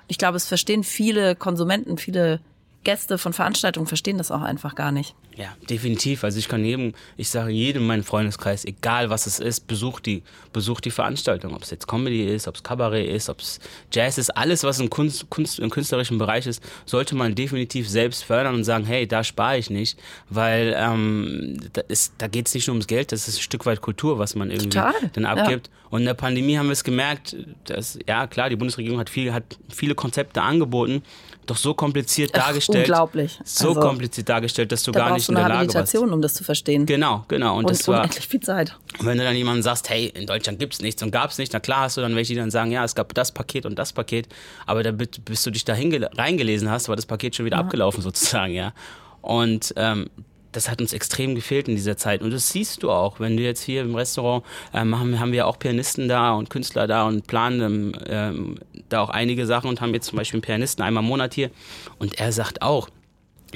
Ich 0.06 0.18
glaube, 0.18 0.36
es 0.36 0.46
verstehen 0.46 0.84
viele 0.84 1.36
Konsumenten, 1.36 1.98
viele 1.98 2.40
Gäste 2.84 3.18
von 3.18 3.32
Veranstaltungen 3.32 3.86
verstehen 3.86 4.18
das 4.18 4.30
auch 4.30 4.42
einfach 4.42 4.74
gar 4.74 4.92
nicht. 4.92 5.14
Ja, 5.38 5.54
definitiv. 5.70 6.24
Also 6.24 6.40
ich 6.40 6.48
kann 6.48 6.64
jedem, 6.64 6.94
ich 7.16 7.30
sage 7.30 7.52
jedem 7.52 7.82
in 7.82 7.86
meinem 7.86 8.02
Freundeskreis, 8.02 8.64
egal 8.64 9.08
was 9.08 9.26
es 9.26 9.38
ist, 9.38 9.68
besucht 9.68 10.06
die, 10.06 10.24
besucht 10.52 10.84
die 10.84 10.90
Veranstaltung. 10.90 11.54
Ob 11.54 11.62
es 11.62 11.70
jetzt 11.70 11.86
Comedy 11.86 12.24
ist, 12.24 12.48
ob 12.48 12.56
es 12.56 12.64
Kabarett 12.64 13.08
ist, 13.08 13.28
ob 13.28 13.38
es 13.38 13.60
Jazz 13.92 14.18
ist, 14.18 14.30
alles, 14.36 14.64
was 14.64 14.80
im, 14.80 14.90
Kunst, 14.90 15.30
Kunst, 15.30 15.60
im 15.60 15.70
künstlerischen 15.70 16.18
Bereich 16.18 16.48
ist, 16.48 16.60
sollte 16.86 17.14
man 17.14 17.36
definitiv 17.36 17.88
selbst 17.88 18.24
fördern 18.24 18.56
und 18.56 18.64
sagen, 18.64 18.84
hey, 18.84 19.06
da 19.06 19.22
spare 19.22 19.58
ich 19.58 19.70
nicht, 19.70 19.96
weil 20.28 20.74
ähm, 20.76 21.56
da, 21.72 21.82
da 22.18 22.26
geht 22.26 22.48
es 22.48 22.54
nicht 22.54 22.66
nur 22.66 22.74
ums 22.74 22.88
Geld, 22.88 23.12
das 23.12 23.28
ist 23.28 23.38
ein 23.38 23.42
Stück 23.42 23.64
weit 23.64 23.80
Kultur, 23.80 24.18
was 24.18 24.34
man 24.34 24.50
irgendwie 24.50 24.70
Total. 24.70 24.94
dann 25.12 25.24
abgibt. 25.24 25.68
Ja. 25.68 25.72
Und 25.90 26.00
in 26.00 26.06
der 26.06 26.14
Pandemie 26.14 26.58
haben 26.58 26.66
wir 26.66 26.72
es 26.72 26.84
gemerkt, 26.84 27.36
dass, 27.64 27.98
ja 28.06 28.26
klar, 28.26 28.50
die 28.50 28.56
Bundesregierung 28.56 28.98
hat, 28.98 29.08
viel, 29.08 29.32
hat 29.32 29.56
viele 29.68 29.94
Konzepte 29.94 30.42
angeboten, 30.42 31.02
doch 31.46 31.56
so 31.56 31.72
kompliziert 31.72 32.32
Ach, 32.34 32.46
dargestellt. 32.46 32.88
Unglaublich. 32.88 33.38
So 33.44 33.68
also, 33.68 33.80
kompliziert 33.80 34.28
dargestellt, 34.28 34.70
dass 34.70 34.82
du 34.82 34.92
gar 34.92 35.14
nicht 35.14 35.27
der 35.34 35.48
Lage 35.48 35.74
warst. 35.74 35.94
um 35.94 36.22
das 36.22 36.34
zu 36.34 36.44
verstehen. 36.44 36.86
Genau, 36.86 37.24
genau. 37.28 37.56
Und, 37.56 37.64
und 37.64 37.70
das 37.70 37.86
war 37.88 38.00
unendlich 38.00 38.28
viel 38.28 38.40
Zeit. 38.40 38.76
Wenn 39.00 39.18
du 39.18 39.24
dann 39.24 39.36
jemandem 39.36 39.62
sagst, 39.62 39.88
hey, 39.90 40.06
in 40.06 40.26
Deutschland 40.26 40.58
gibt 40.58 40.74
es 40.74 40.80
nichts 40.80 41.02
und 41.02 41.10
gab 41.10 41.30
es 41.30 41.38
nicht, 41.38 41.52
na 41.52 41.60
klar 41.60 41.82
hast 41.82 41.96
du 41.96 42.00
dann 42.00 42.14
welche, 42.16 42.34
die 42.34 42.38
dann 42.38 42.50
sagen, 42.50 42.70
ja, 42.70 42.84
es 42.84 42.94
gab 42.94 43.14
das 43.14 43.32
Paket 43.32 43.66
und 43.66 43.78
das 43.78 43.92
Paket, 43.92 44.28
aber 44.66 44.82
da, 44.82 44.92
bis 44.92 45.42
du 45.42 45.50
dich 45.50 45.64
da 45.64 45.74
reingelesen 45.74 46.70
hast, 46.70 46.88
war 46.88 46.96
das 46.96 47.06
Paket 47.06 47.36
schon 47.36 47.46
wieder 47.46 47.56
ja. 47.56 47.62
abgelaufen 47.62 48.02
sozusagen, 48.02 48.54
ja. 48.54 48.72
Und 49.20 49.74
ähm, 49.76 50.08
das 50.52 50.70
hat 50.70 50.80
uns 50.80 50.92
extrem 50.92 51.34
gefehlt 51.34 51.68
in 51.68 51.76
dieser 51.76 51.96
Zeit. 51.96 52.22
Und 52.22 52.30
das 52.30 52.50
siehst 52.50 52.82
du 52.82 52.90
auch, 52.90 53.20
wenn 53.20 53.36
du 53.36 53.42
jetzt 53.42 53.62
hier 53.62 53.82
im 53.82 53.94
Restaurant 53.94 54.44
ähm, 54.72 54.98
haben, 54.98 55.20
haben 55.20 55.32
wir 55.32 55.46
auch 55.46 55.58
Pianisten 55.58 56.08
da 56.08 56.32
und 56.32 56.50
Künstler 56.50 56.86
da 56.86 57.06
und 57.06 57.26
planen 57.26 57.96
ähm, 58.06 58.56
da 58.88 59.00
auch 59.00 59.10
einige 59.10 59.46
Sachen 59.46 59.68
und 59.68 59.80
haben 59.80 59.92
jetzt 59.94 60.06
zum 60.06 60.16
Beispiel 60.16 60.38
einen 60.38 60.42
Pianisten 60.42 60.82
einmal 60.82 61.02
im 61.02 61.08
Monat 61.08 61.34
hier. 61.34 61.50
Und 61.98 62.18
er 62.18 62.32
sagt 62.32 62.62
auch, 62.62 62.88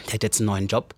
der 0.06 0.14
hat 0.14 0.22
jetzt 0.22 0.40
einen 0.40 0.46
neuen 0.46 0.66
Job. 0.66 0.94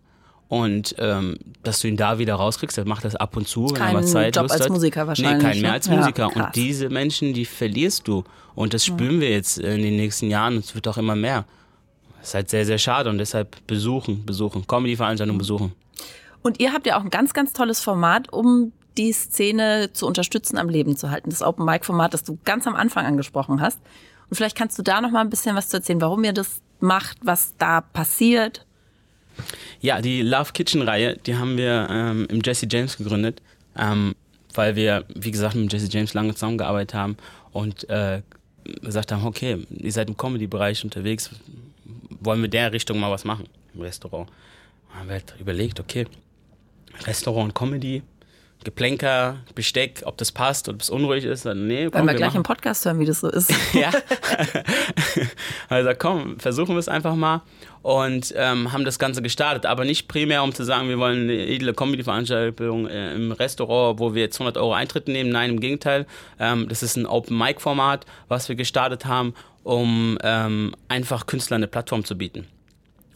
Und 0.48 0.94
ähm, 0.98 1.38
dass 1.62 1.80
du 1.80 1.88
ihn 1.88 1.96
da 1.96 2.18
wieder 2.18 2.34
rauskriegst, 2.34 2.76
er 2.78 2.86
macht 2.86 3.04
das 3.04 3.16
ab 3.16 3.36
und 3.36 3.48
zu, 3.48 3.70
wenn 3.70 3.82
er 3.82 3.92
mal 3.92 4.04
Zeit 4.04 4.36
Job 4.36 4.44
Lust 4.44 4.54
als 4.54 4.64
hat. 4.64 4.70
Musiker 4.70 5.06
wahrscheinlich. 5.06 5.42
Nee, 5.42 5.42
keinen 5.42 5.60
mehr 5.62 5.70
ne? 5.70 5.74
als 5.74 5.88
Musiker. 5.88 6.30
Ja, 6.34 6.42
und 6.44 6.56
diese 6.56 6.90
Menschen, 6.90 7.32
die 7.32 7.44
verlierst 7.44 8.06
du. 8.06 8.24
Und 8.54 8.74
das 8.74 8.84
spüren 8.84 9.20
wir 9.20 9.30
jetzt 9.30 9.58
in 9.58 9.82
den 9.82 9.96
nächsten 9.96 10.30
Jahren 10.30 10.56
und 10.56 10.64
es 10.64 10.74
wird 10.74 10.86
auch 10.86 10.98
immer 10.98 11.16
mehr. 11.16 11.44
Das 12.18 12.28
ist 12.28 12.34
halt 12.34 12.50
sehr, 12.50 12.64
sehr 12.64 12.78
schade 12.78 13.10
und 13.10 13.18
deshalb 13.18 13.66
besuchen, 13.66 14.24
besuchen, 14.24 14.66
Comedy-Veranstaltungen 14.66 15.38
besuchen. 15.38 15.72
Und 16.42 16.60
ihr 16.60 16.72
habt 16.72 16.86
ja 16.86 16.98
auch 16.98 17.02
ein 17.02 17.10
ganz, 17.10 17.32
ganz 17.32 17.52
tolles 17.52 17.80
Format, 17.80 18.32
um 18.32 18.72
die 18.96 19.12
Szene 19.12 19.90
zu 19.92 20.06
unterstützen, 20.06 20.58
am 20.58 20.68
Leben 20.68 20.96
zu 20.96 21.10
halten. 21.10 21.30
Das 21.30 21.42
Open 21.42 21.64
Mic 21.64 21.84
Format, 21.84 22.14
das 22.14 22.22
du 22.22 22.38
ganz 22.44 22.66
am 22.66 22.76
Anfang 22.76 23.06
angesprochen 23.06 23.60
hast. 23.60 23.80
Und 24.30 24.36
vielleicht 24.36 24.56
kannst 24.56 24.78
du 24.78 24.82
da 24.82 25.00
noch 25.00 25.10
mal 25.10 25.20
ein 25.20 25.30
bisschen 25.30 25.56
was 25.56 25.68
zu 25.68 25.78
erzählen, 25.78 26.00
warum 26.00 26.22
ihr 26.24 26.32
das 26.32 26.60
macht, 26.80 27.18
was 27.22 27.54
da 27.58 27.80
passiert. 27.80 28.66
Ja, 29.80 30.00
die 30.00 30.22
Love 30.22 30.52
Kitchen 30.52 30.82
Reihe, 30.82 31.16
die 31.16 31.36
haben 31.36 31.56
wir 31.56 31.88
ähm, 31.90 32.26
im 32.30 32.40
Jesse 32.44 32.66
James 32.70 32.96
gegründet, 32.96 33.42
ähm, 33.76 34.14
weil 34.54 34.76
wir, 34.76 35.04
wie 35.14 35.30
gesagt, 35.30 35.54
mit 35.54 35.72
Jesse 35.72 35.88
James 35.90 36.14
lange 36.14 36.34
zusammengearbeitet 36.34 36.94
haben 36.94 37.16
und 37.52 37.88
äh, 37.88 38.22
gesagt 38.82 39.12
haben, 39.12 39.26
okay, 39.26 39.66
ihr 39.70 39.92
seid 39.92 40.08
im 40.08 40.16
Comedy-Bereich 40.16 40.84
unterwegs, 40.84 41.30
wollen 42.20 42.40
wir 42.40 42.48
der 42.48 42.72
Richtung 42.72 42.98
mal 42.98 43.10
was 43.10 43.24
machen 43.24 43.46
im 43.74 43.82
Restaurant. 43.82 44.30
Haben 44.94 45.08
wir 45.08 45.14
halt 45.14 45.34
überlegt, 45.38 45.80
okay, 45.80 46.06
Restaurant 47.06 47.54
Comedy, 47.54 48.02
Geplänker, 48.64 49.36
Besteck, 49.54 50.02
ob 50.04 50.16
das 50.16 50.32
passt 50.32 50.68
ob 50.68 50.80
es 50.80 50.90
unruhig 50.90 51.24
ist. 51.24 51.46
Dann, 51.46 51.66
nee, 51.66 51.84
komm, 51.84 51.94
Wollen 51.94 52.06
wir, 52.06 52.12
wir 52.12 52.16
gleich 52.16 52.28
machen. 52.28 52.38
im 52.38 52.42
Podcast 52.42 52.84
hören, 52.84 52.98
wie 52.98 53.04
das 53.04 53.20
so 53.20 53.28
ist. 53.28 53.52
ja. 53.72 53.90
also 55.68 55.90
komm, 55.98 56.38
versuchen 56.40 56.74
wir 56.74 56.78
es 56.80 56.88
einfach 56.88 57.14
mal 57.14 57.42
und 57.82 58.32
ähm, 58.36 58.72
haben 58.72 58.84
das 58.84 58.98
Ganze 58.98 59.20
gestartet. 59.22 59.66
Aber 59.66 59.84
nicht 59.84 60.08
primär, 60.08 60.42
um 60.42 60.54
zu 60.54 60.64
sagen, 60.64 60.88
wir 60.88 60.98
wollen 60.98 61.24
eine 61.24 61.46
edle 61.46 61.74
Comedy-Veranstaltung 61.74 62.88
äh, 62.88 63.14
im 63.14 63.30
Restaurant, 63.32 64.00
wo 64.00 64.14
wir 64.14 64.22
jetzt 64.22 64.36
100 64.40 64.56
Euro 64.56 64.72
Eintritt 64.72 65.06
nehmen. 65.06 65.30
Nein, 65.30 65.50
im 65.50 65.60
Gegenteil. 65.60 66.06
Ähm, 66.40 66.66
das 66.68 66.82
ist 66.82 66.96
ein 66.96 67.06
Open-Mic-Format, 67.06 68.06
was 68.28 68.48
wir 68.48 68.56
gestartet 68.56 69.04
haben, 69.04 69.34
um 69.62 70.18
ähm, 70.22 70.74
einfach 70.88 71.26
Künstlern 71.26 71.58
eine 71.58 71.68
Plattform 71.68 72.04
zu 72.04 72.16
bieten 72.16 72.46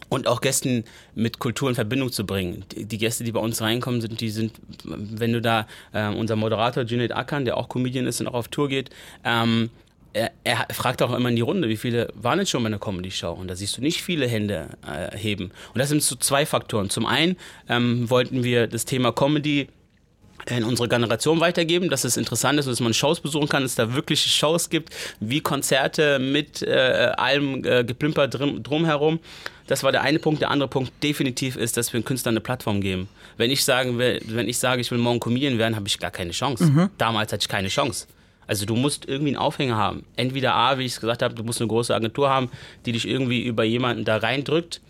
und 0.09 0.27
auch 0.27 0.41
Gästen 0.41 0.85
mit 1.15 1.39
Kultur 1.39 1.69
in 1.69 1.75
Verbindung 1.75 2.13
zu 2.13 2.25
bringen. 2.25 2.65
Die, 2.75 2.99
Gäste, 2.99 3.25
die 3.25 3.33
bei 3.33 3.41
uns 3.41 3.61
reinkommen, 3.61 4.01
sind, 4.01 4.21
die 4.21 4.31
sind, 4.31 4.53
wenn 4.85 5.33
du 5.33 5.41
da, 5.41 5.67
äh, 5.93 6.09
unser 6.09 6.37
Moderator 6.37 6.85
Junaid 6.85 7.13
Akan, 7.13 7.45
der 7.45 7.57
auch 7.57 7.69
Comedian 7.69 8.07
ist 8.07 8.21
und 8.21 8.29
auch 8.29 8.35
auf 8.35 8.49
Tour 8.49 8.69
geht, 8.69 8.91
ähm, 9.25 9.71
er, 10.15 10.33
er, 10.43 10.67
fragt 10.73 11.03
auch 11.03 11.15
immer 11.15 11.29
in 11.29 11.37
die 11.37 11.43
Runde, 11.43 11.69
wie 11.69 11.77
viele 11.77 12.09
waren 12.15 12.39
jetzt 12.39 12.51
schon 12.51 12.63
bei 12.63 12.69
einer 12.69 12.79
Comedy-Show? 12.79 13.33
Und 13.33 13.49
da 13.49 13.55
siehst 13.55 13.77
du 13.77 13.83
nicht 13.83 14.03
viele 14.03 14.27
Hände 14.27 14.71
äh, 14.87 15.17
heben. 15.17 15.51
Und 15.75 15.79
das 15.79 15.91
sind 15.91 16.03
so 16.03 16.17
zwei 16.17 16.47
Faktoren. 16.47 16.91
Zum 16.91 17.07
einen 17.07 17.37
ähm, 17.69 18.09
wollten 18.09 18.43
wir 18.43 18.67
das 18.67 18.85
Thema 18.85 19.13
Comedy 19.13 19.69
in 20.47 20.65
unsere 20.65 20.89
Generation 20.89 21.41
weitergeben, 21.41 21.91
dass 21.91 22.05
es 22.05 22.17
interessant 22.17 22.59
ist, 22.59 22.67
dass 22.67 22.81
man 22.81 22.95
Shows 22.95 23.21
besuchen 23.21 23.49
kann, 23.49 23.63
dass 23.63 23.73
es 23.73 23.77
da 23.77 23.95
wirkliche 23.95 24.29
Shows 24.29 24.71
gibt, 24.71 24.95
wie 25.21 25.41
Konzerte 25.41 26.19
mit 26.19 26.63
äh, 26.63 27.13
allem 27.17 27.65
äh, 27.65 27.85
Geplümper 27.85 28.29
drum, 28.29 28.63
drumherum. 28.63 29.21
Das 29.69 29.83
war 29.85 29.93
der 29.93 30.03
eine 30.03 30.19
Punkt. 30.19 30.41
Der 30.41 30.51
andere 30.51 30.69
Punkt 30.69 30.93
definitiv 31.03 31.57
ist, 31.57 31.77
dass 31.77 31.93
wir 31.93 32.01
den 32.01 32.05
Künstlern 32.05 32.33
eine 32.33 32.41
Plattform 32.41 32.81
geben. 32.81 33.09
Wenn 33.37 33.51
ich, 33.51 33.65
sagen 33.65 33.99
will, 33.99 34.21
wenn 34.27 34.49
ich 34.49 34.59
sage, 34.59 34.81
ich 34.81 34.91
will 34.91 34.99
morgen 34.99 35.21
Comedian 35.21 35.59
werden, 35.59 35.77
habe 35.77 35.87
ich 35.87 35.99
gar 35.99 36.11
keine 36.11 36.33
Chance. 36.33 36.65
Mhm. 36.65 36.91
Damals 36.99 37.33
hatte 37.33 37.43
ich 37.43 37.49
keine 37.49 37.69
Chance. 37.69 38.07
Also 38.49 38.65
du 38.65 38.75
musst 38.75 39.07
irgendwie 39.07 39.29
einen 39.29 39.37
Aufhänger 39.37 39.77
haben. 39.77 40.05
Entweder 40.17 40.55
A, 40.55 40.79
wie 40.79 40.85
ich 40.85 40.93
es 40.93 41.01
gesagt 41.01 41.23
habe, 41.23 41.35
du 41.35 41.45
musst 41.45 41.61
eine 41.61 41.69
große 41.69 41.95
Agentur 41.95 42.31
haben, 42.31 42.51
die 42.87 42.93
dich 42.93 43.07
irgendwie 43.07 43.45
über 43.45 43.63
jemanden 43.63 44.05
da 44.05 44.17
reindrückt 44.17 44.81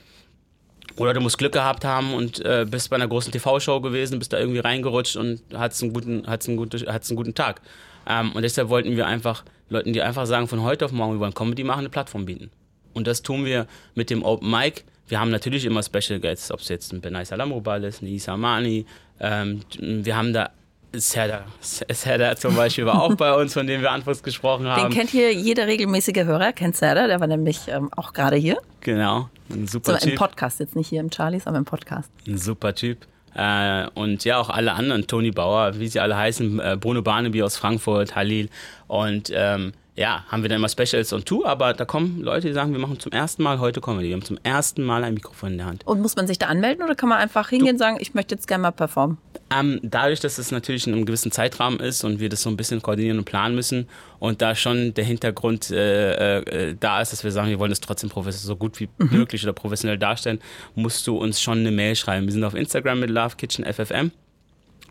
oder 0.96 1.12
du 1.12 1.20
musst 1.20 1.38
Glück 1.38 1.52
gehabt 1.52 1.84
haben 1.84 2.14
und 2.14 2.44
äh, 2.44 2.64
bist 2.68 2.88
bei 2.88 2.96
einer 2.96 3.08
großen 3.08 3.32
TV-Show 3.32 3.80
gewesen, 3.80 4.20
bist 4.20 4.32
da 4.32 4.38
irgendwie 4.38 4.60
reingerutscht 4.60 5.16
und 5.16 5.42
hattest 5.54 5.82
einen 5.82 5.92
guten, 5.92 6.24
hattest 6.28 6.48
einen 6.48 6.56
guten, 6.56 6.86
hattest 6.86 7.10
einen 7.10 7.16
guten 7.16 7.34
Tag. 7.34 7.60
Ähm, 8.06 8.30
und 8.32 8.42
deshalb 8.42 8.68
wollten 8.68 8.96
wir 8.96 9.08
einfach 9.08 9.44
Leuten, 9.70 9.92
die 9.92 10.02
einfach 10.02 10.26
sagen, 10.26 10.46
von 10.46 10.62
heute 10.62 10.84
auf 10.84 10.92
morgen, 10.92 11.14
wir 11.14 11.20
wollen 11.20 11.34
Comedy 11.34 11.64
machen, 11.64 11.80
eine 11.80 11.88
Plattform 11.88 12.26
bieten. 12.26 12.50
Und 12.94 13.06
das 13.06 13.22
tun 13.22 13.44
wir 13.44 13.66
mit 13.94 14.10
dem 14.10 14.22
Open 14.22 14.50
Mic. 14.50 14.84
Wir 15.08 15.20
haben 15.20 15.30
natürlich 15.30 15.64
immer 15.64 15.82
Special 15.82 16.20
Guests, 16.20 16.50
ob 16.52 16.60
es 16.60 16.68
jetzt 16.68 16.92
ein 16.92 17.00
Benay 17.00 17.24
Salamrubal 17.24 17.84
ist, 17.84 18.02
ein 18.02 18.06
Isa 18.06 18.36
Mani. 18.36 18.84
Ähm, 19.20 19.60
wir 19.78 20.16
haben 20.16 20.32
da 20.32 20.50
Serda. 20.92 21.44
Serda 21.60 22.36
zum 22.36 22.54
Beispiel 22.56 22.86
war 22.86 23.02
auch 23.02 23.14
bei 23.16 23.32
uns, 23.34 23.52
von 23.52 23.66
dem 23.66 23.82
wir 23.82 23.90
anfangs 23.90 24.22
gesprochen 24.22 24.66
haben. 24.66 24.90
Den 24.90 24.92
kennt 24.96 25.10
hier 25.10 25.32
jeder 25.32 25.66
regelmäßige 25.66 26.24
Hörer, 26.24 26.52
kennt 26.52 26.76
Serda, 26.76 27.06
der 27.06 27.20
war 27.20 27.26
nämlich 27.26 27.68
ähm, 27.68 27.90
auch 27.94 28.12
gerade 28.12 28.36
hier. 28.36 28.58
Genau. 28.80 29.28
Ein 29.50 29.66
super 29.66 29.92
so, 29.92 29.98
Typ. 29.98 30.12
Im 30.12 30.18
Podcast, 30.18 30.60
jetzt 30.60 30.76
nicht 30.76 30.88
hier 30.88 31.00
im 31.00 31.10
Charlies, 31.10 31.46
aber 31.46 31.58
im 31.58 31.64
Podcast. 31.64 32.10
Ein 32.26 32.38
super 32.38 32.74
Typ. 32.74 33.06
Äh, 33.34 33.86
und 33.94 34.24
ja, 34.24 34.38
auch 34.38 34.50
alle 34.50 34.72
anderen, 34.72 35.06
Toni 35.06 35.30
Bauer, 35.30 35.78
wie 35.78 35.88
sie 35.88 36.00
alle 36.00 36.16
heißen, 36.16 36.58
äh, 36.58 36.76
Bruno 36.80 37.02
Barnaby 37.02 37.42
aus 37.42 37.56
Frankfurt, 37.56 38.16
Halil. 38.16 38.48
Und 38.86 39.30
ähm, 39.34 39.72
ja, 39.98 40.24
haben 40.28 40.42
wir 40.42 40.48
dann 40.48 40.58
immer 40.58 40.68
Specials 40.68 41.12
on 41.12 41.24
Tour, 41.24 41.46
aber 41.46 41.74
da 41.74 41.84
kommen 41.84 42.20
Leute, 42.20 42.46
die 42.46 42.52
sagen, 42.52 42.72
wir 42.72 42.78
machen 42.78 43.00
zum 43.00 43.10
ersten 43.10 43.42
Mal 43.42 43.58
heute 43.58 43.80
Comedy. 43.80 44.08
Wir 44.08 44.14
haben 44.14 44.24
zum 44.24 44.38
ersten 44.44 44.84
Mal 44.84 45.02
ein 45.02 45.14
Mikrofon 45.14 45.52
in 45.52 45.58
der 45.58 45.66
Hand. 45.66 45.86
Und 45.88 46.00
muss 46.00 46.14
man 46.14 46.28
sich 46.28 46.38
da 46.38 46.46
anmelden 46.46 46.84
oder 46.84 46.94
kann 46.94 47.08
man 47.08 47.18
einfach 47.18 47.48
hingehen 47.48 47.72
und 47.72 47.78
sagen, 47.78 47.96
ich 47.98 48.14
möchte 48.14 48.36
jetzt 48.36 48.46
gerne 48.46 48.62
mal 48.62 48.70
performen? 48.70 49.18
Ähm, 49.50 49.80
dadurch, 49.82 50.20
dass 50.20 50.38
es 50.38 50.52
natürlich 50.52 50.86
in 50.86 50.92
einem 50.92 51.04
gewissen 51.04 51.32
Zeitrahmen 51.32 51.80
ist 51.80 52.04
und 52.04 52.20
wir 52.20 52.28
das 52.28 52.42
so 52.42 52.50
ein 52.50 52.56
bisschen 52.56 52.80
koordinieren 52.80 53.18
und 53.18 53.24
planen 53.24 53.56
müssen 53.56 53.88
und 54.20 54.40
da 54.40 54.54
schon 54.54 54.94
der 54.94 55.04
Hintergrund 55.04 55.72
äh, 55.72 56.42
äh, 56.42 56.76
da 56.78 57.00
ist, 57.00 57.12
dass 57.12 57.24
wir 57.24 57.32
sagen, 57.32 57.48
wir 57.48 57.58
wollen 57.58 57.70
das 57.70 57.80
trotzdem 57.80 58.12
so 58.30 58.56
gut 58.56 58.78
wie 58.78 58.88
mhm. 58.98 59.08
möglich 59.10 59.42
oder 59.42 59.52
professionell 59.52 59.98
darstellen, 59.98 60.38
musst 60.76 61.08
du 61.08 61.16
uns 61.16 61.42
schon 61.42 61.58
eine 61.58 61.72
Mail 61.72 61.96
schreiben. 61.96 62.26
Wir 62.26 62.32
sind 62.32 62.44
auf 62.44 62.54
Instagram 62.54 63.00
mit 63.00 63.10
Love 63.10 63.34
Kitchen 63.36 63.64
FFM, 63.64 64.12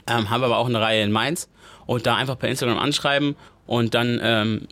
ähm, 0.08 0.30
haben 0.30 0.44
aber 0.44 0.58
auch 0.58 0.68
eine 0.68 0.82
Reihe 0.82 1.04
in 1.04 1.14
Mainz 1.14 1.48
und 1.86 2.06
da 2.06 2.16
einfach 2.16 2.38
per 2.38 2.50
Instagram 2.50 2.78
anschreiben 2.78 3.38
und 3.68 3.94
dann 3.94 4.20
ähm, 4.24 4.68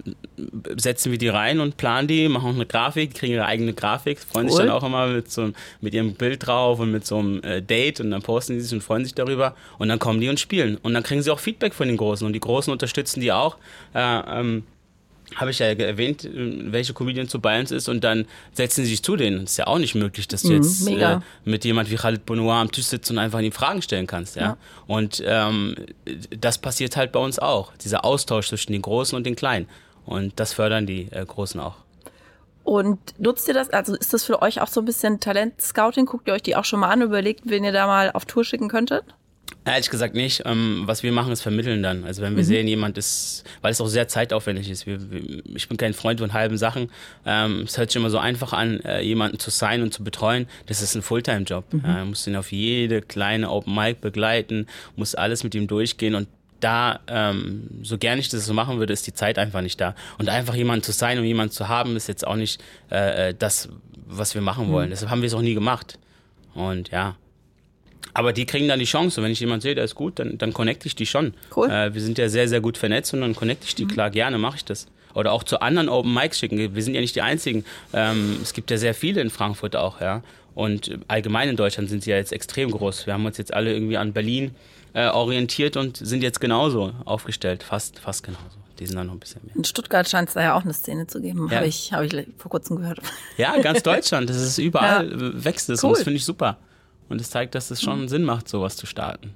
setzen 0.78 1.12
wir 1.12 1.18
die 1.18 1.28
rein 1.28 1.60
und 1.60 1.78
planen 1.78 2.08
die, 2.08 2.28
machen 2.30 2.50
auch 2.50 2.56
eine 2.56 2.66
Grafik, 2.66 3.14
kriegen 3.14 3.34
ihre 3.34 3.46
eigene 3.46 3.74
Grafik, 3.74 4.20
freuen 4.20 4.48
cool. 4.48 4.52
sich 4.52 4.60
dann 4.62 4.70
auch 4.70 4.84
immer 4.84 5.08
mit, 5.08 5.32
so, 5.32 5.52
mit 5.82 5.94
ihrem 5.94 6.14
Bild 6.14 6.48
drauf 6.48 6.80
und 6.80 6.92
mit 6.92 7.06
so 7.06 7.20
einem 7.20 7.44
äh, 7.44 7.62
Date 7.62 8.00
und 8.00 8.12
dann 8.12 8.22
posten 8.22 8.54
sie 8.56 8.62
sich 8.62 8.74
und 8.74 8.82
freuen 8.82 9.04
sich 9.04 9.14
darüber 9.14 9.56
und 9.78 9.90
dann 9.90 10.00
kommen 10.00 10.22
die 10.22 10.30
und 10.30 10.40
spielen. 10.40 10.78
Und 10.82 10.94
dann 10.94 11.04
kriegen 11.04 11.22
sie 11.22 11.32
auch 11.32 11.40
Feedback 11.40 11.74
von 11.74 11.88
den 11.88 11.98
Großen 11.98 12.26
und 12.26 12.34
die 12.34 12.40
Großen 12.40 12.72
unterstützen 12.72 13.20
die 13.20 13.32
auch. 13.32 13.58
Äh, 13.94 14.00
ähm, 14.00 14.64
habe 15.36 15.52
ich 15.52 15.60
ja 15.60 15.68
erwähnt, 15.68 16.28
welche 16.32 16.94
Comedian 16.94 17.28
zu 17.28 17.40
Bayerns 17.40 17.72
ist 17.72 17.90
und 17.90 18.04
dann 18.04 18.26
setzen 18.54 18.84
sie 18.84 18.92
sich 18.92 19.04
zu 19.04 19.16
denen. 19.16 19.42
Das 19.42 19.52
ist 19.52 19.58
ja 19.58 19.68
auch 19.68 19.80
nicht 19.80 19.96
möglich, 19.96 20.28
dass 20.28 20.44
du 20.44 20.50
mhm, 20.50 20.56
jetzt 20.56 20.88
äh, 20.88 21.20
mit 21.44 21.66
jemand 21.66 21.90
wie 21.90 21.96
Khalid 21.96 22.26
Bonoir 22.26 22.56
am 22.56 22.72
Tisch 22.72 22.86
sitzt 22.86 23.10
und 23.12 23.18
einfach 23.18 23.40
ihm 23.40 23.52
Fragen 23.52 23.82
stellen 23.82 24.08
kannst. 24.08 24.36
Ja? 24.36 24.42
ja. 24.42 24.58
Und 24.88 25.24
ähm, 25.26 25.76
das 26.40 26.58
passiert 26.58 26.96
halt 26.96 27.12
bei 27.12 27.20
uns 27.20 27.40
auch. 27.40 27.74
Dieser 27.84 28.06
Austausch 28.06 28.50
zwischen 28.50 28.72
den 28.72 28.82
Großen 28.82 29.16
und 29.16 29.26
den 29.26 29.36
Kleinen. 29.36 29.68
Und 30.06 30.40
das 30.40 30.54
fördern 30.54 30.86
die 30.86 31.08
äh, 31.12 31.26
Großen 31.26 31.60
auch. 31.60 31.78
Und 32.64 33.00
nutzt 33.20 33.48
ihr 33.48 33.54
das, 33.54 33.70
also 33.70 33.96
ist 33.96 34.14
das 34.14 34.24
für 34.24 34.42
euch 34.42 34.60
auch 34.60 34.68
so 34.68 34.82
ein 34.82 34.86
bisschen 34.86 35.20
Talent-Scouting? 35.20 36.06
Guckt 36.06 36.28
ihr 36.28 36.34
euch 36.34 36.42
die 36.42 36.56
auch 36.56 36.66
schon 36.66 36.80
mal 36.80 36.90
an, 36.90 37.02
überlegt, 37.02 37.42
wen 37.46 37.64
ihr 37.64 37.72
da 37.72 37.86
mal 37.86 38.12
auf 38.12 38.26
Tour 38.26 38.44
schicken 38.44 38.70
könntet? 38.70 39.04
Ehrlich 39.66 39.90
gesagt 39.90 40.14
nicht. 40.14 40.44
Ähm, 40.46 40.84
was 40.86 41.02
wir 41.02 41.12
machen, 41.12 41.34
ist 41.34 41.42
vermitteln 41.42 41.82
dann. 41.82 42.04
Also 42.04 42.22
wenn 42.22 42.36
wir 42.36 42.44
mhm. 42.44 42.48
sehen, 42.48 42.68
jemand 42.68 43.00
ist, 43.00 43.44
weil 43.62 43.72
es 43.72 43.82
auch 43.82 43.88
sehr 43.88 44.08
zeitaufwendig 44.08 44.70
ist. 44.70 44.86
Wir, 44.86 45.12
wir, 45.12 45.44
ich 45.56 45.68
bin 45.68 45.78
kein 45.78 45.94
Freund 45.94 46.20
von 46.20 46.34
halben 46.34 46.58
Sachen. 46.58 46.92
Ähm, 47.26 47.62
es 47.62 47.78
hört 47.78 47.90
sich 47.90 48.00
immer 48.00 48.12
so 48.12 48.20
einfach 48.20 48.54
an, 48.54 48.80
äh, 48.82 49.02
jemanden 49.02 49.40
zu 49.40 49.50
sein 49.50 49.82
und 49.82 49.92
zu 49.92 50.04
betreuen. 50.04 50.48
Das 50.68 50.84
ist 50.84 50.94
ein 50.96 51.02
Fulltime-Job. 51.02 51.74
Mhm. 51.74 51.86
Äh, 51.86 52.06
muss 52.06 52.28
ihn 52.28 52.36
auf 52.36 52.52
jede 52.52 53.02
kleine 53.02 53.50
Open 53.50 53.74
Mic 53.74 54.02
begleiten, 54.02 54.68
muss 54.96 55.16
alles 55.16 55.44
mit 55.44 55.56
ihm 55.56 55.68
durchgehen 55.68 56.14
und 56.14 56.28
da, 56.60 57.00
ähm, 57.08 57.70
so 57.84 57.98
gern 57.98 58.18
ich 58.18 58.30
das 58.30 58.46
so 58.46 58.54
machen 58.54 58.80
würde, 58.80 58.94
ist 58.94 59.06
die 59.06 59.14
Zeit 59.14 59.38
einfach 59.38 59.62
nicht 59.62 59.80
da. 59.82 59.94
Und 60.18 60.30
einfach 60.30 60.56
jemanden 60.56 60.84
zu 60.84 60.94
sein 60.94 61.20
und 61.20 61.26
jemanden 61.26 61.52
zu 61.52 61.68
haben, 61.68 61.96
ist 61.96 62.08
jetzt 62.08 62.26
auch 62.26 62.36
nicht 62.36 62.64
äh, 62.92 63.30
äh 63.30 63.36
das, 63.38 63.70
was 64.08 64.36
wir 64.36 64.42
machen 64.42 64.72
wollen. 64.72 64.88
Mhm. 64.88 64.92
Deshalb 64.92 65.12
haben 65.12 65.22
wir 65.22 65.28
es 65.28 65.34
auch 65.34 65.42
nie 65.42 65.54
gemacht. 65.54 66.00
Und 66.54 66.90
ja, 66.90 67.18
aber 68.14 68.34
die 68.34 68.46
kriegen 68.46 68.68
dann 68.68 68.80
die 68.80 68.86
Chance. 68.86 69.20
Und 69.20 69.26
wenn 69.26 69.32
ich 69.32 69.40
jemanden 69.40 69.62
sehe, 69.62 69.76
der 69.76 69.84
ist 69.84 69.96
gut, 69.96 70.20
dann, 70.20 70.38
dann 70.38 70.54
connecte 70.54 70.88
ich 70.88 70.96
die 70.96 71.06
schon. 71.06 71.34
Cool. 71.56 71.70
Äh, 71.70 71.94
wir 71.94 72.02
sind 72.02 72.18
ja 72.18 72.30
sehr, 72.30 72.48
sehr 72.48 72.62
gut 72.62 72.78
vernetzt 72.78 73.14
und 73.14 73.22
dann 73.22 73.36
connecte 73.36 73.66
ich 73.66 73.76
die. 73.76 73.86
Mhm. 73.86 73.90
Klar, 73.90 74.10
gerne 74.10 74.38
mache 74.38 74.58
ich 74.58 74.66
das. 74.66 74.88
Oder 75.14 75.32
auch 75.32 75.44
zu 75.44 75.62
anderen 75.62 75.90
Open 75.90 76.14
Mics 76.14 76.40
schicken. 76.40 76.76
Wir 76.76 76.84
sind 76.84 76.94
ja 76.94 77.02
nicht 77.02 77.16
die 77.16 77.22
Einzigen. 77.22 77.64
Ähm, 77.94 78.38
es 78.42 78.54
gibt 78.54 78.70
ja 78.70 78.78
sehr 78.78 78.94
viele 78.94 79.22
in 79.22 79.30
Frankfurt 79.30 79.76
auch, 79.76 80.02
ja. 80.02 80.22
Und 80.54 80.98
allgemein 81.08 81.50
in 81.50 81.58
Deutschland 81.58 81.90
sind 81.90 82.04
sie 82.04 82.12
ja 82.12 82.18
jetzt 82.18 82.32
extrem 82.32 82.72
groß. 82.72 83.06
Wir 83.06 83.14
haben 83.14 83.26
uns 83.26 83.38
jetzt 83.38 83.54
alle 83.54 83.74
irgendwie 83.74 83.98
an 83.98 84.14
Berlin 84.14 84.56
äh, 84.94 85.08
orientiert 85.08 85.76
und 85.76 85.98
sind 85.98 86.24
jetzt 86.24 86.40
genauso 86.40 86.94
aufgestellt. 87.04 87.64
Fast, 87.64 88.00
fast 88.00 88.24
genauso. 88.24 88.44
Die 88.80 88.86
sind 88.86 88.96
dann 88.96 89.08
noch 89.08 89.14
ein 89.14 89.20
bisschen 89.20 89.42
mehr. 89.46 89.56
In 89.56 89.64
Stuttgart 89.64 90.08
scheint 90.10 90.30
es 90.30 90.34
da 90.34 90.42
ja 90.42 90.56
auch 90.56 90.64
eine 90.64 90.74
Szene 90.74 91.08
zu 91.08 91.22
geben. 91.22 91.48
Ja. 91.50 91.58
Habe 91.58 91.68
ich, 91.68 91.94
hab 91.94 92.04
ich 92.04 92.28
vor 92.38 92.52
kurzem 92.52 92.78
gehört. 92.78 93.00
Ja, 93.38 93.58
ganz 93.60 93.84
Deutschland. 93.84 94.30
Das 94.30 94.38
ist 94.38 94.58
überall, 94.58 95.12
ja. 95.12 95.44
wächst 95.44 95.70
es. 95.70 95.84
Cool. 95.84 95.90
Und 95.90 95.98
das 95.98 96.04
finde 96.04 96.18
ich 96.18 96.26
super. 96.26 96.58
Und 97.10 97.22
es 97.22 97.30
zeigt, 97.30 97.56
dass 97.56 97.72
es 97.72 97.82
schon 97.82 98.02
mhm. 98.02 98.08
Sinn 98.08 98.24
macht, 98.24 98.48
sowas 98.48 98.76
zu 98.76 98.86
starten. 98.86 99.36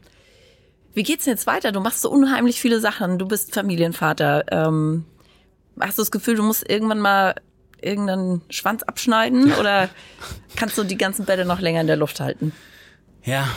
Wie 0.93 1.03
geht's 1.03 1.25
denn 1.25 1.33
jetzt 1.33 1.47
weiter? 1.47 1.71
Du 1.71 1.79
machst 1.79 2.01
so 2.01 2.09
unheimlich 2.09 2.59
viele 2.59 2.79
Sachen. 2.79 3.19
Du 3.19 3.27
bist 3.27 3.53
Familienvater. 3.53 4.45
Ähm, 4.51 5.05
hast 5.79 5.97
du 5.97 6.01
das 6.01 6.11
Gefühl, 6.11 6.35
du 6.35 6.43
musst 6.43 6.67
irgendwann 6.69 6.99
mal 6.99 7.35
irgendeinen 7.81 8.41
Schwanz 8.49 8.83
abschneiden 8.83 9.53
oder 9.59 9.89
kannst 10.55 10.77
du 10.77 10.83
die 10.83 10.97
ganzen 10.97 11.25
Bälle 11.25 11.45
noch 11.45 11.59
länger 11.59 11.81
in 11.81 11.87
der 11.87 11.95
Luft 11.95 12.19
halten? 12.19 12.51
Ja, 13.23 13.47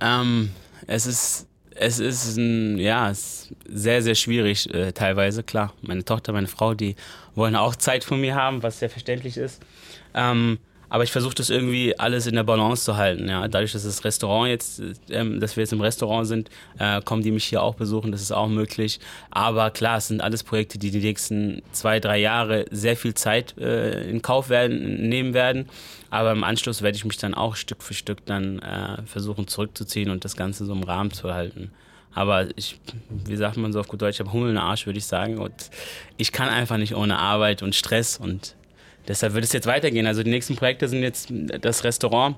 ähm, 0.00 0.50
es 0.86 1.06
ist 1.06 1.46
es 1.78 1.98
ist 1.98 2.36
ein, 2.36 2.78
ja, 2.78 3.10
es 3.10 3.50
ist 3.50 3.54
sehr, 3.68 4.02
sehr 4.02 4.14
schwierig 4.14 4.72
äh, 4.72 4.92
teilweise, 4.92 5.42
klar. 5.42 5.74
Meine 5.82 6.04
Tochter, 6.04 6.32
meine 6.32 6.46
Frau, 6.46 6.74
die 6.74 6.96
wollen 7.34 7.54
auch 7.54 7.76
Zeit 7.76 8.02
von 8.02 8.20
mir 8.20 8.34
haben, 8.34 8.62
was 8.62 8.78
sehr 8.78 8.90
verständlich 8.90 9.36
ist. 9.36 9.62
Ähm, 10.14 10.58
aber 10.88 11.04
ich 11.04 11.12
versuche 11.12 11.34
das 11.34 11.50
irgendwie 11.50 11.98
alles 11.98 12.26
in 12.26 12.34
der 12.34 12.44
Balance 12.44 12.84
zu 12.84 12.96
halten. 12.96 13.28
Ja. 13.28 13.46
Dadurch, 13.48 13.72
dass 13.72 13.84
das 13.84 14.04
Restaurant 14.04 14.48
jetzt, 14.48 14.82
ähm, 15.10 15.40
dass 15.40 15.56
wir 15.56 15.62
jetzt 15.62 15.72
im 15.72 15.80
Restaurant 15.80 16.26
sind, 16.26 16.50
äh, 16.78 17.00
kommen 17.02 17.22
die 17.22 17.30
mich 17.30 17.44
hier 17.44 17.62
auch 17.62 17.74
besuchen. 17.74 18.12
Das 18.12 18.20
ist 18.20 18.32
auch 18.32 18.48
möglich. 18.48 19.00
Aber 19.30 19.70
klar, 19.70 19.98
es 19.98 20.08
sind 20.08 20.20
alles 20.20 20.44
Projekte, 20.44 20.78
die 20.78 20.90
die 20.90 21.00
nächsten 21.00 21.62
zwei, 21.72 22.00
drei 22.00 22.18
Jahre 22.18 22.66
sehr 22.70 22.96
viel 22.96 23.14
Zeit 23.14 23.58
äh, 23.58 24.08
in 24.08 24.22
Kauf 24.22 24.48
werden, 24.48 25.08
nehmen 25.08 25.34
werden. 25.34 25.68
Aber 26.10 26.32
im 26.32 26.44
Anschluss 26.44 26.82
werde 26.82 26.96
ich 26.96 27.04
mich 27.04 27.18
dann 27.18 27.34
auch 27.34 27.56
Stück 27.56 27.82
für 27.82 27.94
Stück 27.94 28.24
dann 28.26 28.60
äh, 28.60 29.02
versuchen 29.06 29.48
zurückzuziehen 29.48 30.10
und 30.10 30.24
das 30.24 30.36
Ganze 30.36 30.64
so 30.64 30.72
im 30.72 30.84
Rahmen 30.84 31.10
zu 31.10 31.34
halten. 31.34 31.72
Aber 32.14 32.46
ich, 32.56 32.80
wie 33.10 33.36
sagt 33.36 33.58
man 33.58 33.74
so 33.74 33.80
auf 33.80 33.88
gut 33.88 34.00
Deutsch, 34.00 34.16
ich 34.16 34.20
habe 34.20 34.32
Hummel 34.32 34.50
in 34.50 34.56
Arsch, 34.56 34.86
würde 34.86 34.98
ich 34.98 35.04
sagen. 35.04 35.36
Und 35.36 35.70
ich 36.16 36.32
kann 36.32 36.48
einfach 36.48 36.78
nicht 36.78 36.94
ohne 36.94 37.18
Arbeit 37.18 37.62
und 37.62 37.74
Stress 37.74 38.16
und 38.16 38.54
deshalb 39.08 39.34
wird 39.34 39.44
es 39.44 39.52
jetzt 39.52 39.66
weitergehen. 39.66 40.06
Also 40.06 40.22
die 40.22 40.30
nächsten 40.30 40.56
Projekte 40.56 40.88
sind 40.88 41.02
jetzt 41.02 41.28
das 41.60 41.84
Restaurant, 41.84 42.36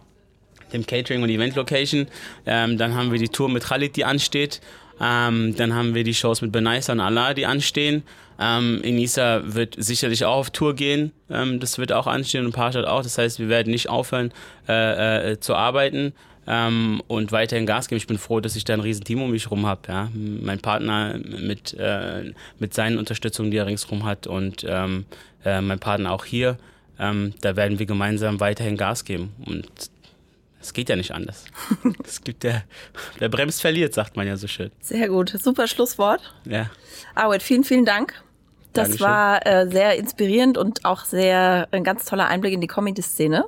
dem 0.72 0.86
Catering 0.86 1.22
und 1.22 1.30
Event 1.30 1.56
Location. 1.56 2.06
Ähm, 2.46 2.78
dann 2.78 2.94
haben 2.94 3.12
wir 3.12 3.18
die 3.18 3.28
Tour 3.28 3.48
mit 3.48 3.64
Khalid, 3.64 3.96
die 3.96 4.04
ansteht. 4.04 4.60
Ähm, 5.00 5.54
dann 5.56 5.74
haben 5.74 5.94
wir 5.94 6.04
die 6.04 6.14
Shows 6.14 6.42
mit 6.42 6.52
Benaisa 6.52 6.92
und 6.92 7.00
Allah, 7.00 7.34
die 7.34 7.46
anstehen. 7.46 8.02
Ähm, 8.40 8.80
Inisa 8.82 9.42
wird 9.44 9.74
sicherlich 9.78 10.24
auch 10.24 10.36
auf 10.36 10.50
Tour 10.50 10.74
gehen. 10.74 11.12
Ähm, 11.30 11.60
das 11.60 11.78
wird 11.78 11.92
auch 11.92 12.06
anstehen 12.06 12.44
und 12.44 12.52
Parshad 12.52 12.86
auch. 12.86 13.02
Das 13.02 13.18
heißt, 13.18 13.38
wir 13.38 13.48
werden 13.48 13.70
nicht 13.70 13.88
aufhören 13.88 14.32
äh, 14.68 15.32
äh, 15.32 15.40
zu 15.40 15.54
arbeiten 15.54 16.12
ähm, 16.48 17.02
und 17.06 17.30
weiterhin 17.30 17.66
Gas 17.66 17.88
geben. 17.88 17.98
Ich 17.98 18.06
bin 18.06 18.18
froh, 18.18 18.40
dass 18.40 18.56
ich 18.56 18.64
da 18.64 18.72
ein 18.72 18.80
riesen 18.80 19.04
Team 19.04 19.22
um 19.22 19.30
mich 19.30 19.50
rum 19.50 19.66
habe. 19.66 19.82
Ja? 19.86 20.08
Mein 20.14 20.58
Partner 20.58 21.18
mit, 21.18 21.74
äh, 21.74 22.32
mit 22.58 22.72
seinen 22.72 22.98
Unterstützungen, 22.98 23.50
die 23.50 23.58
er 23.58 23.66
ringsherum 23.66 24.04
hat 24.04 24.26
und 24.26 24.64
ähm, 24.66 25.04
äh, 25.44 25.60
mein 25.60 25.78
Partner 25.78 26.10
auch 26.10 26.24
hier. 26.24 26.56
Ähm, 26.98 27.34
da 27.42 27.54
werden 27.54 27.78
wir 27.78 27.86
gemeinsam 27.86 28.40
weiterhin 28.40 28.78
Gas 28.78 29.04
geben. 29.04 29.34
Und 29.44 29.68
es 30.60 30.72
geht 30.72 30.88
ja 30.88 30.96
nicht 30.96 31.12
anders. 31.12 31.44
Es 32.04 32.22
gibt 32.24 32.42
der, 32.42 32.64
der 33.20 33.28
bremst 33.28 33.60
verliert, 33.60 33.92
sagt 33.92 34.16
man 34.16 34.26
ja 34.26 34.36
so 34.36 34.48
schön. 34.48 34.72
Sehr 34.80 35.08
gut, 35.08 35.30
super 35.30 35.68
Schlusswort. 35.68 36.34
Ja. 36.46 36.70
Arbeit, 37.14 37.42
vielen, 37.42 37.64
vielen 37.64 37.84
Dank. 37.84 38.14
Das 38.72 38.88
Dankeschön. 38.88 39.06
war 39.06 39.46
äh, 39.46 39.68
sehr 39.70 39.96
inspirierend 39.96 40.56
und 40.56 40.84
auch 40.84 41.04
sehr 41.04 41.68
ein 41.72 41.84
ganz 41.84 42.06
toller 42.06 42.28
Einblick 42.28 42.54
in 42.54 42.60
die 42.60 42.66
Comedy-Szene. 42.66 43.44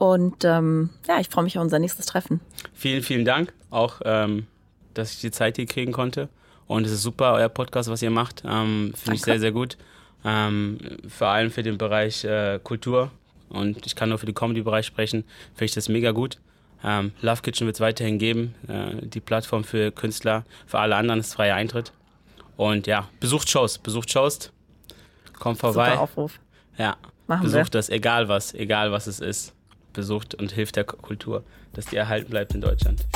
Und 0.00 0.46
ähm, 0.46 0.88
ja, 1.06 1.20
ich 1.20 1.28
freue 1.28 1.44
mich 1.44 1.58
auf 1.58 1.62
unser 1.62 1.78
nächstes 1.78 2.06
Treffen. 2.06 2.40
Vielen, 2.72 3.02
vielen 3.02 3.26
Dank 3.26 3.52
auch, 3.68 4.00
ähm, 4.06 4.46
dass 4.94 5.12
ich 5.12 5.20
die 5.20 5.30
Zeit 5.30 5.56
hier 5.56 5.66
kriegen 5.66 5.92
konnte. 5.92 6.30
Und 6.66 6.86
es 6.86 6.92
ist 6.92 7.02
super, 7.02 7.34
euer 7.34 7.50
Podcast, 7.50 7.90
was 7.90 8.00
ihr 8.00 8.08
macht. 8.08 8.42
Ähm, 8.46 8.94
Finde 8.96 9.16
ich 9.16 9.22
sehr, 9.22 9.38
sehr 9.38 9.52
gut. 9.52 9.76
Ähm, 10.24 10.78
vor 11.06 11.28
allem 11.28 11.50
für 11.50 11.62
den 11.62 11.76
Bereich 11.76 12.24
äh, 12.24 12.58
Kultur. 12.64 13.10
Und 13.50 13.84
ich 13.84 13.94
kann 13.94 14.08
nur 14.08 14.16
für 14.16 14.24
den 14.24 14.34
Comedy-Bereich 14.34 14.86
sprechen. 14.86 15.22
Finde 15.52 15.64
ich 15.66 15.74
das 15.74 15.90
mega 15.90 16.12
gut. 16.12 16.38
Ähm, 16.82 17.12
Love 17.20 17.42
Kitchen 17.42 17.66
wird 17.66 17.76
es 17.76 17.80
weiterhin 17.80 18.18
geben. 18.18 18.54
Äh, 18.68 19.06
die 19.06 19.20
Plattform 19.20 19.64
für 19.64 19.92
Künstler. 19.92 20.46
Für 20.66 20.78
alle 20.78 20.96
anderen 20.96 21.20
ist 21.20 21.34
freier 21.34 21.56
Eintritt. 21.56 21.92
Und 22.56 22.86
ja, 22.86 23.06
besucht 23.20 23.50
Shows. 23.50 23.76
Besucht 23.76 24.10
Shows. 24.10 24.50
Kommt 25.38 25.58
vorbei. 25.58 25.90
Super 25.90 26.00
Aufruf. 26.00 26.40
Ja. 26.78 26.96
Machen 27.26 27.42
besucht 27.42 27.74
wir. 27.74 27.80
das, 27.80 27.90
egal 27.90 28.28
was, 28.28 28.54
egal 28.54 28.92
was 28.92 29.06
es 29.06 29.20
ist 29.20 29.52
besucht 29.92 30.34
und 30.34 30.52
hilft 30.52 30.76
der 30.76 30.84
Kultur, 30.84 31.44
dass 31.72 31.86
die 31.86 31.96
erhalten 31.96 32.30
bleibt 32.30 32.54
in 32.54 32.60
Deutschland. 32.60 33.06